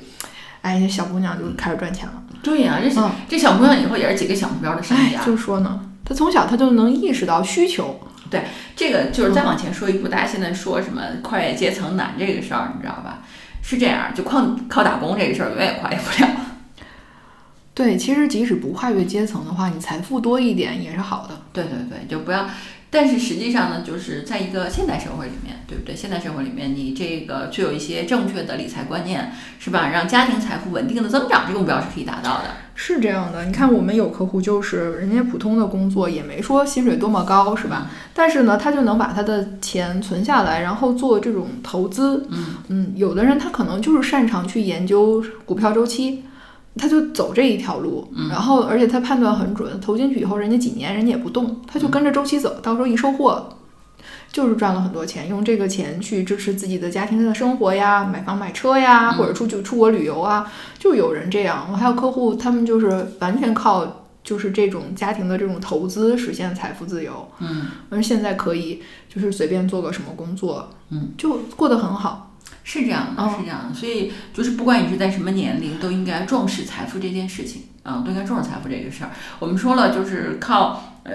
[0.62, 2.14] 哎，这小姑娘就开始赚钱了。
[2.42, 8.00] 对呀、这小、嗯这小姑娘以后也是几个小目标的身哎家，，就说呢，她从小她就能意识到需求，
[8.30, 8.44] 对
[8.74, 13.18] 这个就是再往前说一步，大家现在说什么跨越阶层难这个事儿，你知道吧？
[13.70, 16.28] 是这样，就靠靠打工这个事儿永远也跨越不了。
[17.72, 21.40] 对，其实即使不跨越阶层的话，你财富多一点也是好的。
[21.52, 22.44] 对对对，就不要。
[22.93, 25.95] 但是实际上呢，就是在一个现代社会里面，对不对？
[25.95, 29.91] 现代社会里面，你这个具有一些正确的理财观念，是吧？
[29.91, 32.51] 让家庭财富稳定的增长，这个目标是可以达到的。
[32.74, 37.88] 是这样的，你看我们有客户就是人家普通的工作也没说薪水多么高，是吧？
[38.12, 42.26] 但是呢，他就能把他的钱存下来，然后做这种投资。
[42.30, 46.24] 嗯嗯有的人他可能就是擅长去研究股票周期，
[46.76, 53.48] 他就走这一条路，嗯然后而且他判断很准，投进去以后人家几年人家也不动，他就跟着周期走，到时候一收获。
[54.32, 61.66] 就是赚了很多钱，用这个钱去支持自己的家庭的生活呀，买房买车呀，嗯或者出去出国旅游啊，就有人这样。
[61.70, 68.80] 我还有客户，他们就是完全靠就是这种家庭的这种投资实现财富自由，嗯，而现在可以
[69.12, 72.29] 就是随便做个什么工作，嗯，就过得很好。
[72.70, 73.74] 是这样的，哦是这样的。
[73.74, 79.10] 所以就是不管你是在什么年龄，都应该重视财富这件事情啊、都应该重视财富这个事儿。
[79.40, 81.12] 我们说了，就是靠呃。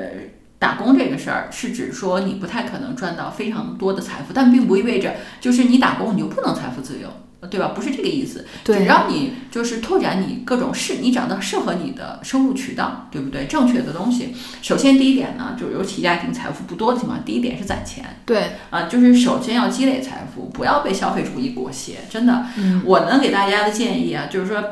[0.57, 7.09] 打工这个事儿是指说你不太可能赚到非常多的财富，但并不意味着就是你打工你就不能财富自由，
[7.47, 7.73] 对吧？
[7.75, 8.45] 不是这个意思。
[8.63, 13.45] 对只要你就是拓展你各种适，你找到适合你的收入渠道，对不对？
[13.45, 14.35] 正确的东西。
[14.61, 21.93] 首先第一点呢，就是尤其家庭财富不多的情况，第一点是攒钱对，啊，就是首先要积累财富，不要被消费主义裹挟。
[22.09, 24.63] 真的，嗯，我能给大家的建议啊，就是说，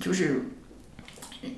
[0.00, 0.50] 就是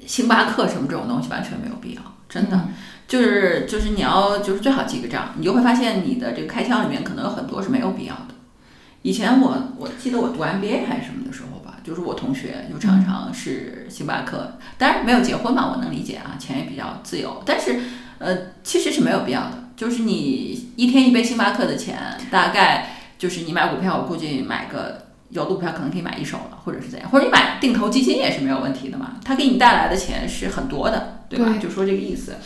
[0.06, 2.68] 星巴克什么这种东西完全没有必要，真的。
[3.06, 8.33] 就是就是你要就是最好记个账，你就会发现你的这个开销里面可能有很多是没有必要的。
[9.04, 17.80] 以前我我记得我读 MBA 还是什么的时候吧，就是我同学就常常是星巴克，当然没有结婚嘛，我能理解啊，钱也比较自由，但是
[18.18, 31.44] 呃其实是没有必要的，就是你一天一杯星巴克的钱，大概就是你买股票，我估计买个有的股票可能可以买一手了，或者是怎样，或者你买定投基金也是没有问题的嘛，它给你带来的钱是很多的，对吧？
[31.50, 32.36] 对就说这个意思，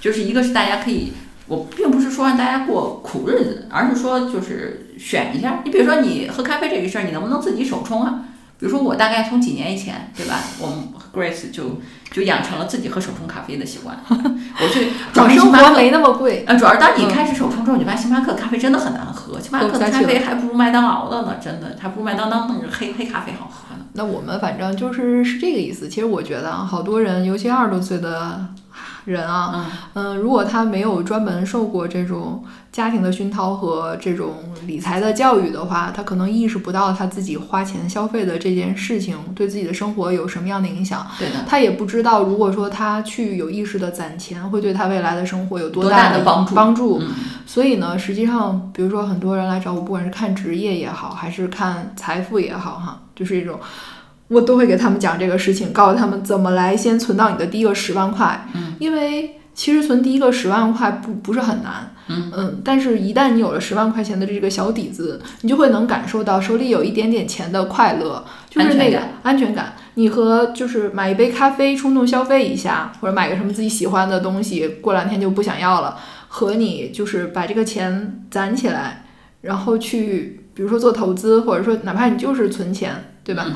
[0.00, 1.12] 就是一个是大家可以。
[1.46, 5.60] 我并不是说让大家过苦日子，而是说就是选一下。
[5.64, 8.20] 你比如说你喝咖啡这个事儿，你能不能自己手冲啊？
[8.58, 10.38] 比如说我大概从几年以前，对吧？
[10.60, 10.78] 我们
[11.12, 11.80] Grace 就
[12.10, 13.98] 就养成了自己喝手冲咖啡的习惯。
[14.08, 16.44] 我去找生星巴克，活没那么贵。
[16.46, 23.84] 呃，主要是当你开始手冲之后，你发现星巴克咖啡真的很难喝，星巴克的咖啡还不如麦当劳的呢，真的，还不如麦当当那个黑黑咖啡好喝呢。
[23.94, 25.88] 那我们反正就是是这个意思。
[25.88, 28.46] 其实我觉得啊，好多人，尤其二十多岁的
[29.04, 34.36] 人啊，嗯、如果他没有专门受过这种家庭的熏陶和这种
[34.66, 41.06] 理财的教育的话，他可能意识不到他自己花钱消费的这件事情对自己的生活有什么样的影响。
[41.18, 46.98] 对的，他也不知道，如果说他去有意识的攒钱，会对他未来的生活有多大的帮助帮助。
[47.00, 47.08] 嗯
[47.46, 53.60] 所以呢，实际上，比如说很多人来找我，不管是看职业也好，还是看财富也好，哈，就是一种，
[54.34, 58.46] 我都会给他们讲这个事情，告诉他们怎么来先存到你的第一个十万块。
[58.54, 61.90] 嗯，因为其实存第一个十万块不不是很难。
[62.06, 69.72] 嗯但是一旦你有了十万块钱的这个小底子，你就会能感受到手里有一点点钱的快乐，就是那个安全感。
[69.94, 75.96] 你和就是买一杯咖啡冲动消费一下，或者买个什么自己喜欢的东西，过两天就不想要了。
[76.28, 79.04] 和你就是把这个钱攒起来，
[79.40, 83.44] 然后去比如说做投资，或者说哪怕你就是存钱，对吧？
[83.46, 83.54] 嗯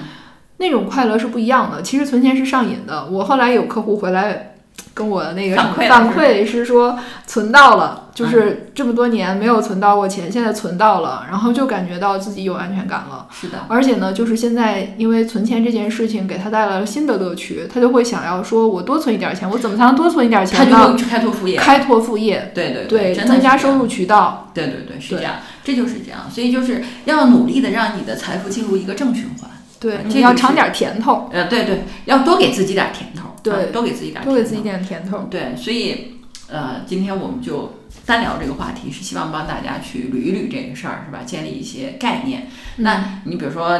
[0.59, 1.83] 那种快乐是不一样的。
[1.83, 3.07] 其实存钱是上瘾的。
[3.07, 4.55] 我后来有客户回来
[4.95, 13.29] 跟我那个什么反馈是说存到了，嗯就是这么多年没有存到过钱，现在存到了，然后就感觉到自己有安全感了。
[13.31, 20.77] 是的，而且呢，就是现在因为存钱这件事情给他带来了新的乐趣，他就会想要说，我多存一点钱，我怎么才能多存一点钱呢？
[20.77, 24.51] 他就会去开拓副业，开拓副业，对对对，增加收入渠道。
[24.53, 29.49] 对对对，是这样，这就是这样，所以就是要努力的让你的财富进入一个正循环。
[29.81, 34.61] 对，你要尝点甜头，呃，对对，要多给自己点甜头，对啊多给自己点，多给自己。
[34.62, 35.29] 点甜头。
[35.31, 36.18] 对，所以
[36.49, 41.22] 呃，今天我们就单聊这个话题，是希望帮大家去捋一捋这个事儿，是吧？
[41.24, 42.49] 建立一些概念。
[42.76, 43.79] 嗯那你比如说，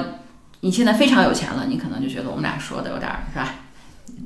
[0.61, 3.55] 你现在非常有钱了，你可能就觉得我们俩说的有点儿是吧？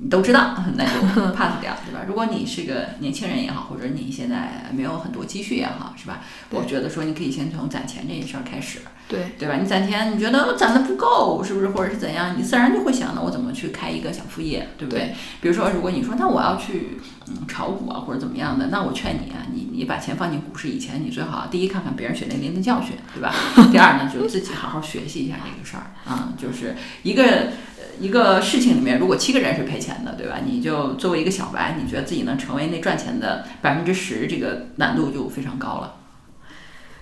[0.03, 1.01] 你都知道，那就
[1.33, 2.01] pass 掉，对吧？
[2.09, 6.21] 如果你是个年轻人也好，或者你现在没有很多积蓄也好，是吧？
[6.51, 9.57] 我觉得说你可以先从攒钱这件事儿开始，对，对吧？
[9.61, 11.69] 你攒钱，你觉得攒的不够，是不是？
[11.69, 12.35] 或者是怎样？
[12.37, 15.03] 你自然就会想，那我怎么去开一个小副业，对不对？
[15.03, 16.99] 对比如说，如果你说那我要去
[17.29, 23.33] 嗯炒股啊，或者怎么样的，那我劝你啊，你你把钱放进股市以前，你最好第一看看别人血淋淋的教训，对吧？
[23.71, 26.75] 第二呢，就自己好好学习一下这个事儿啊，就是
[27.05, 27.53] 一个。
[27.93, 30.39] 呃一个事情里面，如果七个人是赔钱的，对吧？
[30.45, 35.95] 你就作为一个小白，你觉得自己能成为那赚钱的百分之十，这个难度就非常高了。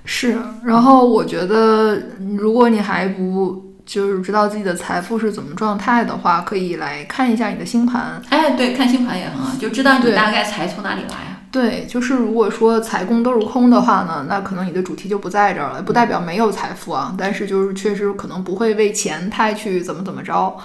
[0.04, 0.36] 是。
[0.64, 2.00] 然后我觉得，
[2.38, 8.20] 如果你还不就是知道自己的财富是怎么状态的话，可以来看一下你的星盘。
[8.30, 11.29] 哎，对，看星盘也很好，就知道你大概财从哪里来啊。
[11.50, 20.56] 对，就是如果说财宫都是空的话呢，那可能你的主题就不在这儿了，不代表没有财富啊，但是就是确实可能不会为钱太去怎么怎么着。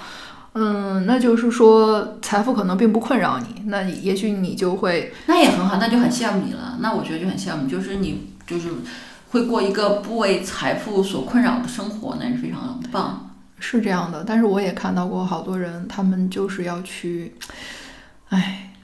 [0.53, 6.77] 嗯，那就是说财富可能并不困扰你，那也许你就会那也很好，那就很羡慕你了。
[6.79, 8.69] 那我觉得就很羡慕，就是你就是
[9.31, 13.31] 会过一个不为财富所困扰的生活，那是非常棒。
[13.59, 14.23] 是这样的。
[14.25, 17.35] 但是我也看到过好多人，他们就是要去，
[18.29, 18.74] 哎，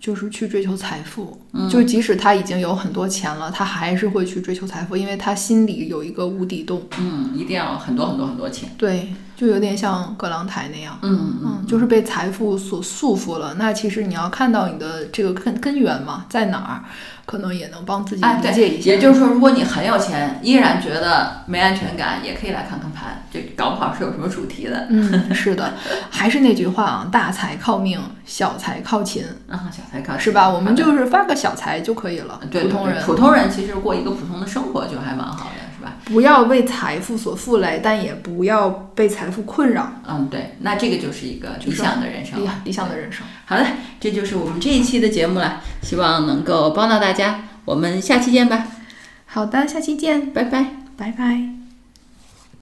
[0.00, 1.40] 就是去追求财富。
[1.52, 6.82] 嗯，就即使他已经有很多钱了，他还是会去追求财富，因为他心里有一个无底洞。
[6.98, 8.70] 嗯，一定要很多很多很多钱。
[8.76, 9.08] 对，
[9.38, 10.98] 就有点像葛朗台那样。
[11.02, 13.54] 嗯嗯，就是被财富所束缚了。
[13.54, 16.82] 那其实你要看到你的这个根根源嘛，在哪儿，
[17.24, 18.90] 可能也能帮自己理解一下。
[18.90, 24.88] 也就是说，如果你很有钱，依然觉得没安全感，也可以来看看盘，这搞不好是有什么主题的。
[24.90, 25.74] 嗯，是的，
[26.10, 30.50] 还是那句话啊，大财靠命，小财靠勤，啊，小财靠是吧？
[30.50, 32.40] 我们就就是发个小财就可以了。
[32.50, 35.67] 对对普通人普通人其实过一个普通的生活就还蛮好的？
[36.08, 39.92] 不要为财富所负累，但也不要被财富困扰。
[40.08, 42.42] 嗯，对，那这个就是一个理想的人生。
[42.42, 43.26] 理理想的人生。
[43.44, 43.66] 好的，
[44.00, 47.42] 这就是我们这一期的节目了，希望能够帮到大家。
[47.64, 48.66] 我们下期见吧，
[49.26, 50.64] 好的，下期见，拜拜。
[50.96, 51.57] 拜拜。